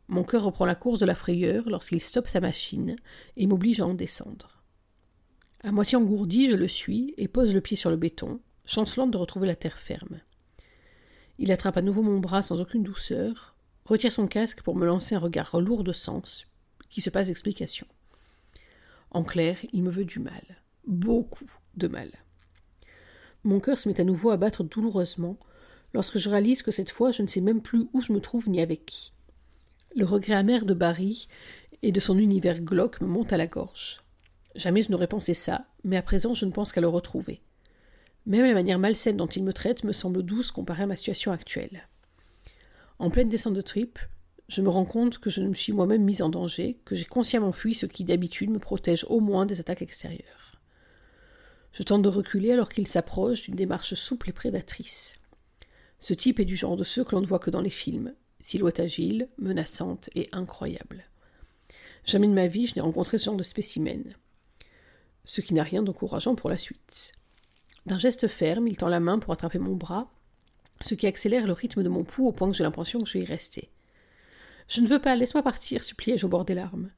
Mon 0.08 0.24
cœur 0.24 0.44
reprend 0.44 0.66
la 0.66 0.76
course 0.76 1.00
de 1.00 1.06
la 1.06 1.16
frayeur 1.16 1.68
lorsqu'il 1.68 2.00
stoppe 2.00 2.30
sa 2.30 2.42
machine 2.42 2.96
et 3.38 3.48
m'oblige 3.48 3.80
à 3.80 3.88
en 3.88 3.96
descendre. 3.96 4.62
À 5.64 5.72
moitié 5.72 5.98
engourdi, 5.98 6.52
je 6.52 6.56
le 6.56 6.68
suis 6.68 7.16
et 7.18 7.28
pose 7.28 7.54
le 7.54 7.62
pied 7.62 7.78
sur 7.78 7.90
le 7.90 7.98
béton, 7.98 8.40
chancelante 8.66 9.12
de 9.12 9.18
retrouver 9.18 9.48
la 9.48 9.56
terre 9.56 9.78
ferme. 9.78 10.20
Il 11.40 11.52
attrape 11.52 11.78
à 11.78 11.82
nouveau 11.82 12.04
mon 12.04 12.20
bras 12.20 12.44
sans 12.44 12.62
aucune 12.62 12.84
douceur, 12.84 13.56
retire 13.86 14.12
son 14.12 14.28
casque 14.28 14.62
pour 14.62 14.76
me 14.76 14.86
lancer 14.86 15.16
un 15.16 15.20
regard 15.20 15.60
lourd 15.60 15.84
de 15.84 15.94
sens, 15.94 16.46
qui 16.90 17.02
se 17.02 17.10
passe 17.10 17.28
d'explication. 17.28 17.88
En 19.12 19.24
clair, 19.24 19.58
il 19.74 19.84
me 19.84 19.92
veut 19.92 20.06
du 20.06 20.20
mal. 20.20 20.44
Beaucoup 20.88 21.50
de 21.76 21.88
mal. 21.88 22.10
Mon 23.44 23.60
cœur 23.60 23.80
se 23.80 23.90
met 23.90 24.00
à 24.00 24.04
nouveau 24.04 24.30
à 24.30 24.38
battre 24.38 24.64
douloureusement 24.64 25.38
lorsque 25.94 26.18
je 26.18 26.30
réalise 26.30 26.62
que 26.62 26.72
cette 26.72 26.92
fois 26.92 27.12
je 27.12 27.22
ne 27.22 27.28
sais 27.28 27.42
même 27.42 27.62
plus 27.62 27.88
où 27.94 28.02
je 28.02 28.14
me 28.14 28.22
trouve 28.22 28.50
ni 28.50 28.62
avec 28.62 28.86
qui. 28.86 29.14
Le 29.96 30.06
regret 30.06 30.36
amer 30.36 30.66
de 30.66 30.74
Barry 30.74 31.28
et 31.82 31.92
de 31.92 32.00
son 32.00 32.18
univers 32.18 32.62
glauque 32.62 33.02
me 33.02 33.08
monte 33.08 33.34
à 33.34 33.38
la 33.38 33.48
gorge. 33.48 34.02
Jamais 34.56 34.84
je 34.84 34.92
n'aurais 34.92 35.08
pensé 35.08 35.34
ça, 35.34 35.66
mais 35.84 35.98
à 35.98 36.02
présent 36.02 36.34
je 36.34 36.46
ne 36.46 36.52
pense 36.52 36.72
qu'à 36.72 36.82
le 36.82 36.88
retrouver. 36.88 37.42
Même 38.26 38.46
la 38.46 38.54
manière 38.54 38.80
malsaine 38.80 39.18
dont 39.18 39.28
il 39.28 39.44
me 39.44 39.54
traite 39.54 39.84
me 39.84 39.94
semble 39.94 40.24
douce 40.24 40.52
comparée 40.52 40.84
à 40.84 40.88
ma 40.88 40.96
situation 40.96 41.32
actuelle. 41.32 41.88
En 43.00 43.10
pleine 43.10 43.30
descente 43.30 43.56
de 43.56 43.62
trip, 43.62 43.98
je 44.52 44.62
me 44.62 44.68
rends 44.68 44.84
compte 44.84 45.18
que 45.18 45.30
je 45.30 45.42
me 45.42 45.54
suis 45.54 45.72
moi-même 45.72 46.04
mise 46.04 46.22
en 46.22 46.28
danger, 46.28 46.78
que 46.84 46.94
j'ai 46.94 47.06
consciemment 47.06 47.54
fui 47.54 47.74
ce 47.74 47.86
qui 47.86 48.04
d'habitude 48.04 48.50
me 48.50 48.60
protège 48.60 49.06
au 49.08 49.22
moins 49.22 49.46
des 49.46 49.62
attaques 49.62 49.82
extérieures. 49.82 50.60
Je 51.72 51.84
tente 51.84 52.02
de 52.02 52.10
reculer 52.10 52.52
alors 52.52 52.68
qu'il 52.68 52.86
s'approche 52.86 53.44
d'une 53.44 53.56
démarche 53.56 53.94
souple 53.94 54.30
et 54.30 54.34
prédatrice. 54.34 55.16
Ce 56.02 56.14
type 56.14 56.42
est 56.42 56.46
du 56.46 56.58
genre 56.58 56.76
de 56.76 56.84
ceux 56.84 57.06
que 57.06 57.16
l'on 57.16 57.22
ne 57.22 57.26
voit 57.26 57.40
que 57.40 57.50
dans 57.50 57.62
les 57.62 57.70
films, 57.70 58.14
silhouette 58.42 58.82
agile, 58.82 59.30
menaçante 59.38 60.10
et 60.16 60.28
incroyable. 60.34 61.06
Jamais 62.04 62.28
de 62.28 62.34
ma 62.34 62.48
vie 62.48 62.68
je 62.68 62.76
n'ai 62.76 62.82
rencontré 62.82 63.18
ce 63.18 63.24
genre 63.24 63.38
de 63.38 63.44
spécimen. 63.44 64.18
Ce 65.24 65.40
qui 65.40 65.54
n'a 65.54 65.64
rien 65.64 65.82
d'encourageant 65.82 66.36
pour 66.36 66.50
la 66.50 66.58
suite. 66.58 67.14
D'un 67.86 68.00
geste 68.00 68.28
ferme, 68.28 68.68
il 68.68 68.76
tend 68.76 68.90
la 68.90 69.00
main 69.00 69.18
pour 69.18 69.32
attraper 69.32 69.60
mon 69.60 69.78
bras, 69.78 70.12
ce 70.82 70.94
qui 70.94 71.08
accélère 71.08 71.48
le 71.48 71.54
rythme 71.54 71.84
de 71.84 71.90
mon 71.90 72.04
pouls 72.04 72.28
au 72.28 72.34
point 72.34 72.52
que 72.52 72.58
j'ai 72.58 72.66
l'impression 72.66 73.00
que 73.00 73.08
je 73.08 73.18
vais 73.18 73.24
y 73.24 73.26
rester. 73.26 73.72
Je 74.68 74.82
ne 74.82 74.88
veux 74.88 75.00
pas, 75.00 75.16
laisse-moi 75.16 75.44
partir, 75.44 75.84
suppliai-je 75.84 76.26
au 76.26 76.30
bord 76.30 76.46
des 76.46 76.56
larmes. 76.56 76.92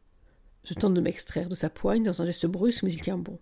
Je 0.63 0.73
tente 0.73 0.93
de 0.93 1.01
m'extraire 1.01 1.49
de 1.49 1.55
sa 1.55 1.69
poigne 1.69 2.03
dans 2.03 2.21
un 2.21 2.25
geste 2.25 2.45
brusque, 2.45 2.83
mais 2.83 2.93
il 2.93 3.01
tient 3.01 3.17
bon. 3.17 3.39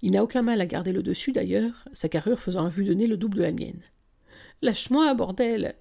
Il 0.00 0.12
n'a 0.12 0.22
aucun 0.22 0.42
mal 0.42 0.60
à 0.60 0.66
garder 0.66 0.92
le 0.92 1.02
dessus 1.02 1.32
d'ailleurs, 1.32 1.88
sa 1.92 2.08
carrure 2.08 2.40
faisant 2.40 2.64
un 2.64 2.68
vue 2.68 2.84
de 2.84 2.94
nez 2.94 3.06
le 3.06 3.16
double 3.16 3.38
de 3.38 3.42
la 3.42 3.52
mienne. 3.52 3.82
Lâche-moi, 4.62 5.12
bordel 5.14 5.74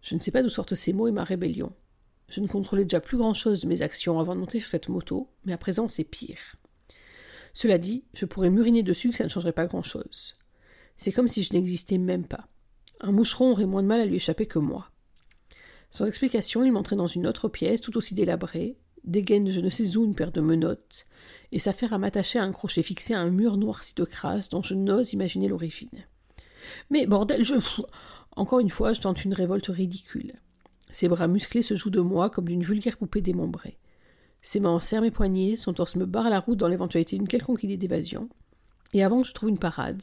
Je 0.00 0.14
ne 0.14 0.20
sais 0.20 0.30
pas 0.30 0.42
d'où 0.42 0.48
sortent 0.48 0.74
ces 0.74 0.92
mots 0.92 1.08
et 1.08 1.12
ma 1.12 1.24
rébellion. 1.24 1.72
Je 2.28 2.40
ne 2.40 2.46
contrôlais 2.46 2.84
déjà 2.84 3.00
plus 3.00 3.18
grand-chose 3.18 3.60
de 3.60 3.68
mes 3.68 3.82
actions 3.82 4.18
avant 4.18 4.34
de 4.34 4.40
monter 4.40 4.58
sur 4.58 4.68
cette 4.68 4.88
moto, 4.88 5.28
mais 5.44 5.52
à 5.52 5.58
présent 5.58 5.88
c'est 5.88 6.04
pire. 6.04 6.56
Cela 7.52 7.78
dit, 7.78 8.04
je 8.14 8.24
pourrais 8.24 8.48
m'uriner 8.48 8.82
dessus 8.82 9.12
ça 9.12 9.24
ne 9.24 9.28
changerait 9.28 9.52
pas 9.52 9.66
grand-chose. 9.66 10.38
C'est 10.96 11.12
comme 11.12 11.28
si 11.28 11.42
je 11.42 11.52
n'existais 11.52 11.98
même 11.98 12.26
pas. 12.26 12.46
Un 13.00 13.12
moucheron 13.12 13.50
aurait 13.50 13.66
moins 13.66 13.82
de 13.82 13.88
mal 13.88 14.00
à 14.00 14.04
lui 14.04 14.16
échapper 14.16 14.46
que 14.46 14.60
moi. 14.60 14.91
Sans 15.92 16.06
explication, 16.06 16.64
il 16.64 16.72
m'entrait 16.72 16.96
dans 16.96 17.06
une 17.06 17.26
autre 17.26 17.48
pièce, 17.48 17.82
tout 17.82 17.96
aussi 17.98 18.14
délabrée, 18.14 18.76
dégaine 19.04 19.48
je 19.48 19.60
ne 19.60 19.68
sais 19.68 19.96
où 19.98 20.04
une 20.04 20.14
paire 20.14 20.32
de 20.32 20.40
menottes, 20.40 21.06
et 21.52 21.58
s'affaire 21.58 21.92
à 21.92 21.98
m'attacher 21.98 22.38
à 22.38 22.44
un 22.44 22.50
crochet 22.50 22.82
fixé 22.82 23.12
à 23.12 23.20
un 23.20 23.28
mur 23.28 23.58
noirci 23.58 23.94
de 23.94 24.04
crasse 24.04 24.48
dont 24.48 24.62
je 24.62 24.74
n'ose 24.74 25.12
imaginer 25.12 25.48
l'origine. 25.48 26.06
Mais 26.90 27.06
bordel, 27.06 27.44
je. 27.44 27.54
Encore 28.34 28.60
une 28.60 28.70
fois, 28.70 28.94
je 28.94 29.02
tente 29.02 29.26
une 29.26 29.34
révolte 29.34 29.66
ridicule. 29.66 30.32
Ses 30.90 31.08
bras 31.08 31.28
musclés 31.28 31.60
se 31.60 31.76
jouent 31.76 31.90
de 31.90 32.00
moi 32.00 32.30
comme 32.30 32.48
d'une 32.48 32.62
vulgaire 32.62 32.96
poupée 32.96 33.20
démembrée. 33.20 33.76
Ses 34.40 34.60
mains 34.60 34.80
serrent 34.80 35.02
mes 35.02 35.10
poignets, 35.10 35.56
son 35.56 35.74
torse 35.74 35.96
me 35.96 36.06
barre 36.06 36.30
la 36.30 36.40
route 36.40 36.58
dans 36.58 36.68
l'éventualité 36.68 37.18
d'une 37.18 37.28
quelconque 37.28 37.64
idée 37.64 37.76
d'évasion. 37.76 38.30
Et 38.94 39.04
avant 39.04 39.20
que 39.20 39.28
je 39.28 39.34
trouve 39.34 39.50
une 39.50 39.58
parade, 39.58 40.02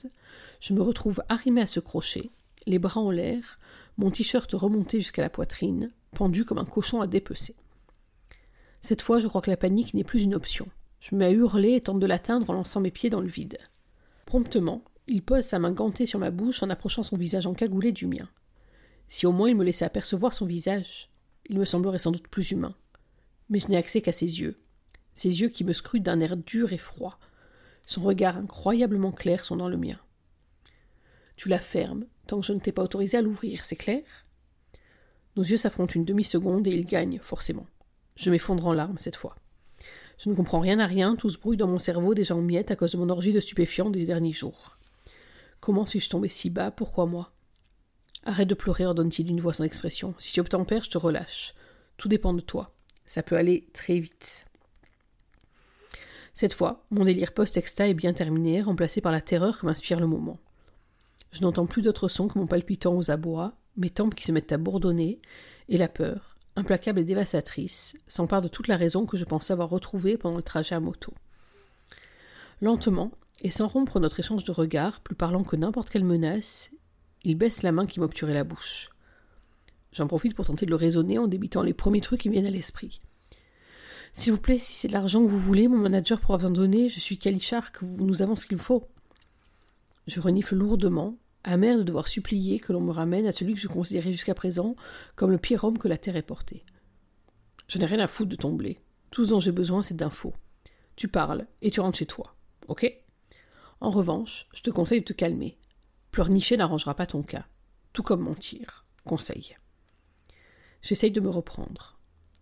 je 0.59 0.73
me 0.73 0.81
retrouve 0.81 1.23
arrimé 1.27 1.61
à 1.61 1.67
ce 1.67 1.79
crochet, 1.79 2.29
les 2.67 2.79
bras 2.79 3.01
en 3.01 3.09
l'air, 3.09 3.59
mon 3.99 4.11
t-shirt 4.11 4.49
remonté 4.53 5.01
jusqu'à 5.01 5.21
la 5.21 5.29
poitrine, 5.29 5.91
pendu 6.15 6.45
comme 6.45 6.57
un 6.57 6.65
cochon 6.65 7.01
à 7.01 7.07
dépecer. 7.07 7.57
Cette 8.79 9.01
fois, 9.01 9.19
je 9.19 9.27
crois 9.27 9.41
que 9.41 9.49
la 9.49 9.57
panique 9.57 9.93
n'est 9.93 10.05
plus 10.05 10.23
une 10.23 10.35
option. 10.35 10.69
Je 11.01 11.13
me 11.13 11.19
mets 11.19 11.25
à 11.25 11.31
hurler 11.31 11.73
et 11.73 11.81
tente 11.81 11.99
de 11.99 12.05
l'atteindre 12.05 12.49
en 12.49 12.53
lançant 12.53 12.79
mes 12.79 12.91
pieds 12.91 13.09
dans 13.09 13.19
le 13.19 13.27
vide. 13.27 13.57
Promptement, 14.25 14.85
il 15.07 15.21
pose 15.21 15.43
sa 15.43 15.59
main 15.59 15.73
gantée 15.73 16.05
sur 16.05 16.17
ma 16.17 16.31
bouche 16.31 16.63
en 16.63 16.69
approchant 16.69 17.03
son 17.03 17.17
visage 17.17 17.45
encagoulé 17.45 17.91
du 17.91 18.07
mien. 18.07 18.29
Si 19.09 19.25
au 19.25 19.33
moins 19.33 19.49
il 19.49 19.57
me 19.57 19.65
laissait 19.65 19.83
apercevoir 19.83 20.33
son 20.33 20.45
visage, 20.45 21.09
il 21.49 21.59
me 21.59 21.65
semblerait 21.65 21.99
sans 21.99 22.11
doute 22.11 22.29
plus 22.29 22.51
humain. 22.51 22.75
Mais 23.49 23.59
je 23.59 23.67
n'ai 23.67 23.75
accès 23.75 24.01
qu'à 24.01 24.13
ses 24.13 24.39
yeux, 24.39 24.61
ses 25.13 25.41
yeux 25.41 25.49
qui 25.49 25.65
me 25.65 25.73
scrutent 25.73 26.03
d'un 26.03 26.21
air 26.21 26.37
dur 26.37 26.71
et 26.71 26.77
froid. 26.77 27.19
Son 27.85 28.01
regard 28.01 28.37
incroyablement 28.37 29.11
clair 29.11 29.43
sont 29.43 29.57
dans 29.57 29.67
le 29.67 29.75
mien. 29.75 29.99
Tu 31.35 31.49
la 31.49 31.59
fermes, 31.59 32.05
tant 32.29 32.39
que 32.39 32.45
je 32.45 32.53
ne 32.53 32.59
t'ai 32.59 32.71
pas 32.71 32.83
autorisé 32.83 33.17
à 33.17 33.21
l'ouvrir, 33.21 33.65
c'est 33.65 33.75
clair? 33.75 34.03
Nos 35.35 35.43
yeux 35.43 35.57
s'affrontent 35.57 35.93
une 35.95 36.05
demi-seconde 36.05 36.67
et 36.67 36.71
ils 36.71 36.85
gagnent, 36.85 37.19
forcément. 37.23 37.65
Je 38.15 38.29
m'effondre 38.29 38.67
en 38.67 38.73
larmes 38.73 38.99
cette 38.99 39.15
fois. 39.15 39.35
Je 40.19 40.29
ne 40.29 40.35
comprends 40.35 40.59
rien 40.59 40.79
à 40.79 40.85
rien, 40.85 41.15
tout 41.15 41.29
se 41.29 41.39
brouille 41.39 41.57
dans 41.57 41.67
mon 41.67 41.79
cerveau 41.79 42.13
déjà 42.13 42.35
en 42.35 42.41
miettes 42.41 42.69
à 42.69 42.75
cause 42.75 42.91
de 42.91 42.97
mon 42.97 43.09
orgie 43.09 43.33
de 43.33 43.39
stupéfiants 43.39 43.89
des 43.89 44.05
derniers 44.05 44.33
jours. 44.33 44.77
Comment 45.59 45.87
suis-je 45.87 46.09
tombé 46.09 46.27
si 46.27 46.51
bas? 46.51 46.69
Pourquoi 46.71 47.07
moi? 47.07 47.31
Arrête 48.25 48.47
de 48.47 48.53
pleurer, 48.53 48.85
ordonne-t-il 48.85 49.25
d'une 49.25 49.41
voix 49.41 49.53
sans 49.53 49.63
expression. 49.63 50.13
Si 50.19 50.33
tu 50.33 50.39
obtempères, 50.39 50.83
je 50.83 50.91
te 50.91 50.97
relâche. 50.97 51.55
Tout 51.97 52.09
dépend 52.09 52.33
de 52.33 52.41
toi. 52.41 52.75
Ça 53.05 53.23
peut 53.23 53.37
aller 53.37 53.67
très 53.73 53.99
vite. 53.99 54.45
Cette 56.35 56.53
fois, 56.53 56.85
mon 56.91 57.05
délire 57.05 57.33
post-exta 57.33 57.87
est 57.87 57.95
bien 57.95 58.13
terminé, 58.13 58.61
remplacé 58.61 59.01
par 59.01 59.11
la 59.11 59.21
terreur 59.21 59.57
que 59.57 59.65
m'inspire 59.65 59.99
le 59.99 60.07
moment. 60.07 60.37
Je 61.31 61.41
n'entends 61.41 61.65
plus 61.65 61.81
d'autres 61.81 62.07
sons 62.07 62.27
que 62.27 62.39
mon 62.39 62.47
palpitant 62.47 62.95
aux 62.95 63.11
abois, 63.11 63.53
mes 63.77 63.89
tempes 63.89 64.15
qui 64.15 64.23
se 64.23 64.31
mettent 64.31 64.51
à 64.51 64.57
bourdonner, 64.57 65.21
et 65.67 65.77
la 65.77 65.87
peur, 65.87 66.37
implacable 66.55 66.99
et 66.99 67.03
dévastatrice, 67.03 67.97
s'empare 68.07 68.41
de 68.41 68.47
toute 68.47 68.67
la 68.67 68.77
raison 68.77 69.05
que 69.05 69.17
je 69.17 69.25
pensais 69.25 69.53
avoir 69.53 69.69
retrouvée 69.69 70.17
pendant 70.17 70.37
le 70.37 70.43
trajet 70.43 70.75
à 70.75 70.79
moto. 70.79 71.13
Lentement, 72.61 73.11
et 73.41 73.51
sans 73.51 73.67
rompre 73.67 73.99
notre 73.99 74.19
échange 74.19 74.43
de 74.43 74.51
regards, 74.51 75.01
plus 75.01 75.15
parlant 75.15 75.43
que 75.43 75.55
n'importe 75.55 75.89
quelle 75.89 76.03
menace, 76.03 76.71
il 77.23 77.35
baisse 77.35 77.61
la 77.63 77.71
main 77.71 77.85
qui 77.85 77.99
m'obturait 77.99 78.33
la 78.33 78.43
bouche. 78.43 78.89
J'en 79.91 80.07
profite 80.07 80.35
pour 80.35 80.45
tenter 80.45 80.65
de 80.65 80.71
le 80.71 80.75
raisonner 80.75 81.17
en 81.17 81.27
débitant 81.27 81.63
les 81.63 81.73
premiers 81.73 82.01
trucs 82.01 82.21
qui 82.21 82.29
me 82.29 82.33
viennent 82.33 82.45
à 82.45 82.51
l'esprit. 82.51 83.01
S'il 84.13 84.33
vous 84.33 84.39
plaît, 84.39 84.57
si 84.57 84.73
c'est 84.73 84.87
de 84.87 84.93
l'argent 84.93 85.23
que 85.23 85.29
vous 85.29 85.39
voulez, 85.39 85.67
mon 85.67 85.77
manager 85.77 86.19
pourra 86.19 86.37
vous 86.37 86.47
en 86.47 86.51
donner, 86.51 86.89
je 86.89 86.99
suis 86.99 87.17
Kalishark, 87.17 87.81
nous 87.81 88.21
avons 88.21 88.35
ce 88.35 88.45
qu'il 88.45 88.57
faut. 88.57 88.87
Je 90.09 90.21
renifle 90.21 90.55
lourdement, 90.55 91.19
amer 91.43 91.77
de 91.77 91.83
devoir 91.83 92.07
supplier 92.07 92.59
que 92.59 92.73
l'on 92.73 92.81
me 92.81 92.91
ramène 92.91 93.27
à 93.27 93.31
celui 93.31 93.53
que 93.53 93.59
je 93.59 93.67
considérais 93.67 94.11
jusqu'à 94.11 94.33
présent 94.33 94.75
comme 95.15 95.29
le 95.29 95.37
pire 95.37 95.63
homme 95.63 95.77
que 95.77 95.87
la 95.87 95.99
terre 95.99 96.15
ait 96.15 96.23
porté. 96.23 96.65
Je 97.67 97.77
n'ai 97.77 97.85
rien 97.85 97.99
à 97.99 98.07
foutre 98.07 98.31
de 98.31 98.35
ton 98.35 98.53
blé. 98.53 98.79
Tout 99.11 99.23
ce 99.23 99.29
dont 99.29 99.39
j'ai 99.39 99.51
besoin, 99.51 99.83
c'est 99.83 99.95
d'infos. 99.95 100.33
Tu 100.95 101.09
parles 101.09 101.45
et 101.61 101.69
tu 101.69 101.79
rentres 101.79 101.99
chez 101.99 102.07
toi. 102.07 102.35
Ok? 102.67 102.91
En 103.81 103.91
revanche, 103.91 104.47
je 104.51 104.63
te 104.63 104.71
conseille 104.71 105.01
de 105.01 105.05
te 105.05 105.13
calmer. 105.13 105.59
Pleurnicher 106.09 106.57
n'arrangera 106.57 106.95
pas 106.95 107.05
ton 107.05 107.21
cas. 107.21 107.45
Tout 107.93 108.01
comme 108.01 108.21
mentir. 108.21 108.87
Conseil. 109.05 109.57
J'essaye 110.81 111.11
de 111.11 111.21
me 111.21 111.29
reprendre. 111.29 111.99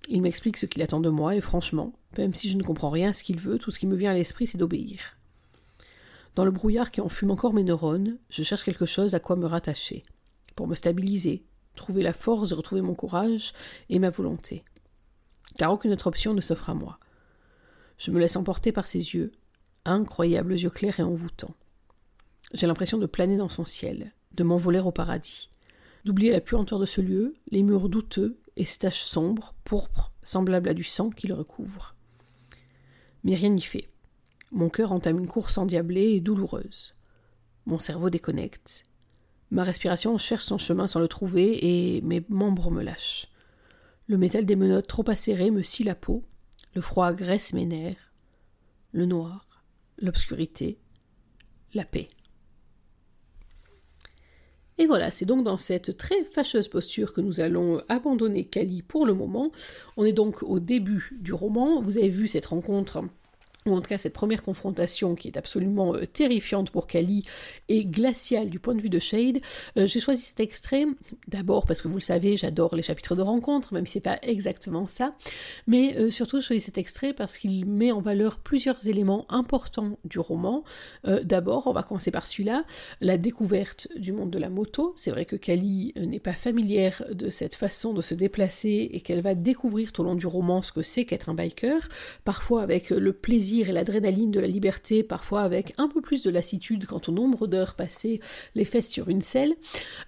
Il 0.08 0.22
m'explique 0.22 0.56
ce 0.56 0.68
qu'il 0.68 0.84
attend 0.84 1.02
de 1.02 1.10
moi, 1.10 1.36
et 1.36 1.42
franchement, 1.42 2.00
même 2.18 2.34
si 2.34 2.50
je 2.50 2.56
ne 2.56 2.64
comprends 2.64 2.92
rien 2.92 3.10
à 3.10 3.14
ce 3.14 3.24
qu'il 3.24 3.42
veut, 3.42 3.60
tout 3.60 3.72
ce 3.72 3.80
qui 3.80 3.88
me 3.88 3.98
vient 3.98 4.12
à 4.12 4.14
l'esprit, 4.14 4.48
c'est 4.48 4.58
d'obéir. 4.58 5.17
Dans 6.38 6.46
le 6.46 6.52
brouillard 6.52 6.92
qui 6.92 7.02
enfume 7.02 7.32
encore 7.32 7.56
mes 7.56 7.64
neurones, 7.64 8.20
je 8.30 8.44
cherche 8.44 8.64
quelque 8.64 8.86
chose 8.86 9.16
à 9.16 9.20
quoi 9.20 9.36
me 9.36 9.48
rattacher, 9.48 10.04
pour 10.56 10.68
me 10.68 10.76
stabiliser, 10.76 11.44
trouver 11.74 12.04
la 12.04 12.14
force 12.14 12.50
de 12.50 12.54
retrouver 12.54 12.84
mon 12.84 12.94
courage 12.94 13.54
et 13.90 13.98
ma 13.98 14.12
volonté. 14.12 14.64
Car 15.58 15.74
aucune 15.74 15.94
autre 15.94 16.06
option 16.06 16.36
ne 16.36 16.42
s'offre 16.42 16.70
à 16.70 16.76
moi. 16.76 17.00
Je 17.98 18.12
me 18.12 18.20
laisse 18.20 18.36
emporter 18.36 18.72
par 18.72 18.86
ses 18.86 19.16
yeux, 19.16 19.32
incroyables 19.84 20.54
yeux 20.54 20.70
clairs 20.70 21.00
et 21.00 21.04
envoûtants. 21.04 21.56
J'ai 22.54 22.68
l'impression 22.68 23.00
de 23.00 23.08
planer 23.08 23.38
dans 23.38 23.50
son 23.50 23.66
ciel, 23.66 24.14
de 24.36 24.44
m'envoler 24.44 24.78
au 24.78 24.92
paradis, 24.92 25.50
d'oublier 26.06 26.32
la 26.32 26.40
puanteur 26.40 26.78
de 26.78 26.86
ce 26.86 27.02
lieu, 27.02 27.34
les 27.50 27.64
murs 27.64 27.90
douteux 27.90 28.38
et 28.58 28.66
ces 28.66 28.78
taches 28.78 29.02
sombres, 29.02 29.56
pourpres, 29.64 30.12
semblables 30.22 30.70
à 30.70 30.76
du 30.76 30.84
sang 30.84 31.10
qui 31.10 31.26
le 31.26 31.34
recouvre. 31.34 31.96
Mais 33.24 33.34
rien 33.34 33.50
n'y 33.50 33.64
fait. 33.64 33.90
Mon 34.52 34.70
cœur 34.70 34.92
entame 34.92 35.20
une 35.20 35.28
course 35.28 35.58
endiablée 35.58 36.14
et 36.14 36.22
douloureuse. 36.22 36.96
Mon 37.66 37.80
cerveau 37.80 38.10
déconnecte. 38.10 38.86
Ma 39.52 39.64
respiration 39.64 40.18
cherche 40.18 40.46
son 40.46 40.58
chemin 40.58 40.88
sans 40.88 41.00
le 41.00 41.08
trouver 41.08 41.96
et 41.96 42.02
mes 42.02 42.24
membres 42.30 42.72
me 42.72 42.82
lâchent. 42.82 43.28
Le 44.08 44.18
métal 44.18 44.46
des 44.46 44.56
menottes 44.56 44.88
trop 44.88 45.10
acérées 45.10 45.52
me 45.52 45.64
scie 45.64 45.84
la 45.84 45.96
peau. 45.96 46.24
Le 46.74 46.82
froid 46.82 47.08
agresse 47.08 47.54
mes 47.54 47.66
nerfs. 47.66 48.14
Le 48.94 49.06
noir, 49.06 49.64
l'obscurité, 49.98 50.80
la 51.74 51.84
paix. 51.84 52.08
Et 54.78 54.86
voilà, 54.86 55.12
c'est 55.12 55.26
donc 55.26 55.44
dans 55.44 55.58
cette 55.58 55.98
très 55.98 56.24
fâcheuse 56.24 56.68
posture 56.68 57.12
que 57.12 57.22
nous 57.22 57.40
allons 57.40 57.82
abandonner 57.90 58.46
Kali 58.46 58.84
pour 58.84 59.06
le 59.06 59.14
moment. 59.14 59.52
On 59.98 60.06
est 60.06 60.14
donc 60.14 60.44
au 60.44 60.60
début 60.60 61.18
du 61.20 61.34
roman. 61.34 61.82
Vous 61.82 61.98
avez 61.98 62.10
vu 62.10 62.28
cette 62.28 62.46
rencontre 62.46 63.04
ou 63.68 63.76
en 63.76 63.82
tout 63.82 63.90
cas 63.90 63.98
cette 63.98 64.14
première 64.14 64.44
confrontation 64.44 65.16
qui 65.16 65.28
est 65.28 65.38
absolument 65.38 65.94
euh, 65.94 66.06
terrifiante 66.06 66.72
pour 66.72 66.88
Kali 66.88 67.24
et 67.70 67.86
glaciale 67.86 68.50
du 68.50 68.60
point 68.60 68.74
de 68.74 68.82
vue 68.82 68.90
de 68.90 69.00
Shade, 69.00 69.40
euh, 69.78 69.86
j'ai 69.86 70.00
choisi 70.00 70.24
cet 70.24 70.40
extrait 70.40 70.86
d'abord 71.28 71.66
parce 71.66 71.82
que 71.82 71.88
vous 71.88 71.96
le 71.96 72.02
savez, 72.02 72.38
j'adore 72.38 72.76
les 72.76 72.84
chapitres 72.84 73.16
de 73.16 73.22
rencontre, 73.22 73.74
même 73.74 73.86
si 73.86 73.94
c'est 73.94 74.02
pas 74.02 74.20
exactement 74.22 74.88
ça, 74.88 75.16
mais 75.68 75.98
euh, 75.98 76.12
surtout 76.12 76.40
je 76.40 76.48
choisi 76.48 76.62
cet 76.62 76.78
extrait 76.78 77.14
parce 77.14 77.38
qu'il 77.38 77.66
met 77.66 77.92
en 77.92 78.02
valeur 78.02 78.40
plusieurs 78.40 78.88
éléments 78.88 79.26
importants 79.30 79.98
du 80.06 80.20
roman. 80.20 80.64
d'abord, 81.04 81.68
on 81.68 81.74
va 81.74 81.84
commencer 81.84 82.12
par 82.12 82.28
celui-là, 82.28 82.64
la 83.02 83.18
découverte 83.18 83.88
du 83.98 84.14
monde 84.14 84.30
de 84.30 84.40
la 84.40 84.50
moto. 84.50 84.94
C'est 84.96 85.12
vrai 85.12 85.26
que 85.26 85.36
Kali 85.36 85.94
n'est 85.96 86.20
pas 86.20 86.34
familière 86.34 87.04
de 87.12 87.30
cette 87.30 87.56
façon 87.56 87.94
de 87.94 88.02
se 88.02 88.14
déplacer 88.14 88.90
et 88.92 89.02
qu'elle 89.02 89.22
va 89.22 89.36
découvrir 89.36 89.92
tout 89.92 90.02
au 90.02 90.06
long 90.06 90.16
du 90.16 90.28
roman 90.28 90.62
ce 90.62 90.72
que 90.72 90.84
c'est 90.84 91.06
qu'être 91.06 91.30
un 91.30 91.34
biker, 91.34 91.90
parfois 92.24 92.62
avec 92.62 92.90
le 92.92 93.14
plaisir 93.14 93.57
et 93.62 93.72
l'adrénaline 93.72 94.32
de 94.32 94.40
la 94.40 94.48
liberté, 94.48 95.04
parfois 95.04 95.42
avec 95.42 95.74
un 95.78 95.88
peu 95.88 96.02
plus 96.02 96.24
de 96.24 96.30
lassitude 96.30 96.86
quant 96.86 97.02
au 97.08 97.12
nombre 97.12 97.48
d'heures 97.48 97.76
passées 97.76 98.20
les 98.56 98.66
fesses 98.66 98.90
sur 98.90 99.10
une 99.10 99.22
selle. 99.22 99.56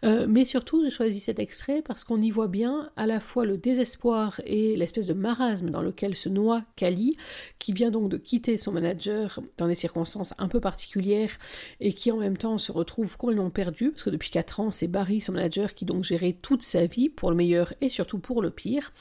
Euh, 0.03 0.25
mais 0.29 0.45
surtout, 0.45 0.83
j'ai 0.83 0.89
choisi 0.89 1.19
cet 1.19 1.39
extrait 1.39 1.81
parce 1.81 2.03
qu'on 2.03 2.21
y 2.21 2.29
voit 2.29 2.47
bien 2.47 2.89
à 2.95 3.07
la 3.07 3.19
fois 3.19 3.45
le 3.45 3.57
désespoir 3.57 4.41
et 4.45 4.75
l'espèce 4.75 5.07
de 5.07 5.13
marasme 5.13 5.69
dans 5.69 5.81
lequel 5.81 6.15
se 6.15 6.29
noie 6.29 6.63
Kali, 6.75 7.15
qui 7.57 7.73
vient 7.73 7.91
donc 7.91 8.09
de 8.09 8.17
quitter 8.17 8.57
son 8.57 8.71
manager 8.71 9.39
dans 9.57 9.67
des 9.67 9.75
circonstances 9.75 10.33
un 10.37 10.47
peu 10.47 10.59
particulières 10.59 11.37
et 11.79 11.93
qui 11.93 12.11
en 12.11 12.17
même 12.17 12.37
temps 12.37 12.57
se 12.57 12.71
retrouve 12.71 13.17
complètement 13.17 13.49
perdu, 13.49 13.91
parce 13.91 14.03
que 14.03 14.09
depuis 14.09 14.29
4 14.29 14.59
ans, 14.59 14.71
c'est 14.71 14.87
Barry, 14.87 15.21
son 15.21 15.33
manager, 15.33 15.73
qui 15.73 15.85
donc 15.85 16.03
gérait 16.03 16.33
toute 16.33 16.61
sa 16.61 16.85
vie, 16.85 17.09
pour 17.09 17.29
le 17.31 17.35
meilleur 17.35 17.73
et 17.81 17.89
surtout 17.89 18.19
pour 18.19 18.41
le 18.41 18.49
pire. 18.49 18.93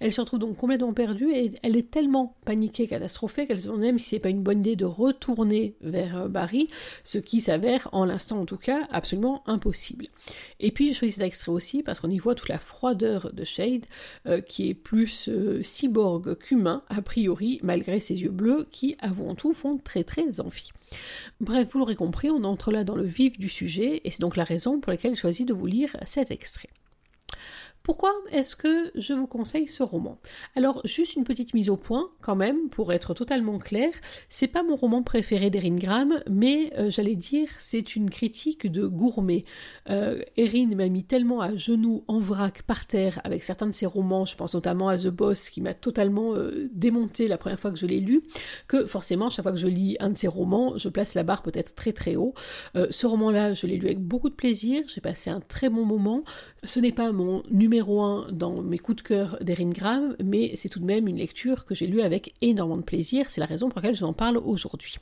Elle 0.00 0.12
se 0.12 0.20
retrouve 0.20 0.38
donc 0.38 0.56
complètement 0.56 0.92
perdue 0.92 1.30
et 1.32 1.52
elle 1.62 1.76
est 1.76 1.90
tellement 1.90 2.36
paniquée, 2.44 2.86
catastrophée, 2.86 3.46
qu'elle 3.46 3.70
en 3.70 3.82
si 3.98 4.10
c'est 4.10 4.18
pas 4.18 4.28
une 4.28 4.42
bonne 4.42 4.60
idée 4.60 4.76
de 4.76 4.84
retourner 4.84 5.74
vers 5.80 6.22
euh, 6.22 6.28
Barry, 6.28 6.68
ce 7.04 7.18
qui 7.18 7.40
s'avère, 7.40 7.88
en 7.92 8.04
l'instant 8.04 8.40
en 8.40 8.46
tout 8.46 8.56
cas, 8.56 8.86
absolument 8.90 9.42
impossible. 9.46 10.06
Et 10.60 10.70
puis 10.70 10.92
je 10.92 10.98
choisis 10.98 11.16
cet 11.16 11.24
extrait 11.24 11.52
aussi 11.52 11.82
parce 11.82 12.00
qu'on 12.00 12.10
y 12.10 12.18
voit 12.18 12.34
toute 12.34 12.48
la 12.48 12.58
froideur 12.58 13.32
de 13.32 13.44
Shade, 13.44 13.84
euh, 14.26 14.40
qui 14.40 14.70
est 14.70 14.74
plus 14.74 15.28
euh, 15.28 15.62
cyborg 15.62 16.36
qu'humain, 16.36 16.82
a 16.88 17.02
priori, 17.02 17.60
malgré 17.62 18.00
ses 18.00 18.22
yeux 18.22 18.30
bleus, 18.30 18.66
qui, 18.70 18.96
avant 19.00 19.34
tout, 19.34 19.52
font 19.52 19.78
très 19.78 20.04
très 20.04 20.40
envie. 20.40 20.70
Bref, 21.40 21.70
vous 21.72 21.78
l'aurez 21.80 21.96
compris, 21.96 22.30
on 22.30 22.44
entre 22.44 22.70
là 22.70 22.84
dans 22.84 22.96
le 22.96 23.04
vif 23.04 23.38
du 23.38 23.48
sujet, 23.48 24.00
et 24.04 24.10
c'est 24.10 24.20
donc 24.20 24.36
la 24.36 24.44
raison 24.44 24.80
pour 24.80 24.90
laquelle 24.90 25.14
j'ai 25.14 25.20
choisi 25.20 25.44
de 25.44 25.52
vous 25.52 25.66
lire 25.66 25.96
cet 26.06 26.30
extrait. 26.30 26.68
Pourquoi 27.86 28.12
est-ce 28.32 28.56
que 28.56 28.90
je 28.96 29.14
vous 29.14 29.28
conseille 29.28 29.68
ce 29.68 29.84
roman? 29.84 30.18
Alors, 30.56 30.80
juste 30.84 31.14
une 31.14 31.22
petite 31.22 31.54
mise 31.54 31.70
au 31.70 31.76
point, 31.76 32.10
quand 32.20 32.34
même, 32.34 32.68
pour 32.68 32.92
être 32.92 33.14
totalement 33.14 33.60
clair, 33.60 33.92
c'est 34.28 34.48
pas 34.48 34.64
mon 34.64 34.74
roman 34.74 35.04
préféré 35.04 35.50
d'Erin 35.50 35.76
Graham, 35.76 36.20
mais 36.28 36.72
euh, 36.76 36.90
j'allais 36.90 37.14
dire, 37.14 37.48
c'est 37.60 37.94
une 37.94 38.10
critique 38.10 38.66
de 38.66 38.88
gourmet. 38.88 39.44
Euh, 39.88 40.20
Erin 40.36 40.66
m'a 40.74 40.88
mis 40.88 41.04
tellement 41.04 41.40
à 41.40 41.54
genoux, 41.54 42.02
en 42.08 42.18
vrac, 42.18 42.62
par 42.62 42.86
terre, 42.86 43.20
avec 43.22 43.44
certains 43.44 43.68
de 43.68 43.72
ses 43.72 43.86
romans, 43.86 44.24
je 44.24 44.34
pense 44.34 44.54
notamment 44.54 44.88
à 44.88 44.98
The 44.98 45.06
Boss, 45.06 45.48
qui 45.48 45.60
m'a 45.60 45.72
totalement 45.72 46.34
euh, 46.34 46.68
démonté 46.72 47.28
la 47.28 47.38
première 47.38 47.60
fois 47.60 47.70
que 47.70 47.78
je 47.78 47.86
l'ai 47.86 48.00
lu, 48.00 48.22
que 48.66 48.84
forcément, 48.86 49.30
chaque 49.30 49.44
fois 49.44 49.52
que 49.52 49.60
je 49.60 49.68
lis 49.68 49.96
un 50.00 50.10
de 50.10 50.18
ses 50.18 50.26
romans, 50.26 50.76
je 50.76 50.88
place 50.88 51.14
la 51.14 51.22
barre 51.22 51.42
peut-être 51.42 51.76
très 51.76 51.92
très 51.92 52.16
haut. 52.16 52.34
ce 52.74 53.06
roman-là, 53.06 53.54
je 53.54 53.68
l'ai 53.68 53.76
lu 53.76 53.86
avec 53.86 54.00
beaucoup 54.00 54.28
de 54.28 54.34
plaisir, 54.34 54.82
j'ai 54.92 55.00
passé 55.00 55.30
un 55.30 55.40
très 55.40 55.68
bon 55.68 55.84
moment. 55.84 56.24
Ce 56.64 56.80
n'est 56.80 56.90
pas 56.90 57.12
mon 57.12 57.44
numéro 57.48 57.75
dans 57.82 58.62
mes 58.62 58.78
coups 58.78 59.02
de 59.02 59.08
cœur 59.08 59.38
d'Erin 59.40 59.70
Graham, 59.70 60.16
mais 60.22 60.52
c'est 60.56 60.68
tout 60.68 60.80
de 60.80 60.84
même 60.84 61.08
une 61.08 61.16
lecture 61.16 61.64
que 61.64 61.74
j'ai 61.74 61.86
lue 61.86 62.02
avec 62.02 62.34
énormément 62.40 62.78
de 62.78 62.82
plaisir, 62.82 63.26
c'est 63.28 63.40
la 63.40 63.46
raison 63.46 63.68
pour 63.68 63.80
laquelle 63.80 63.94
je 63.94 64.00
vous 64.00 64.10
en 64.10 64.12
parle 64.12 64.38
aujourd'hui. 64.38 64.96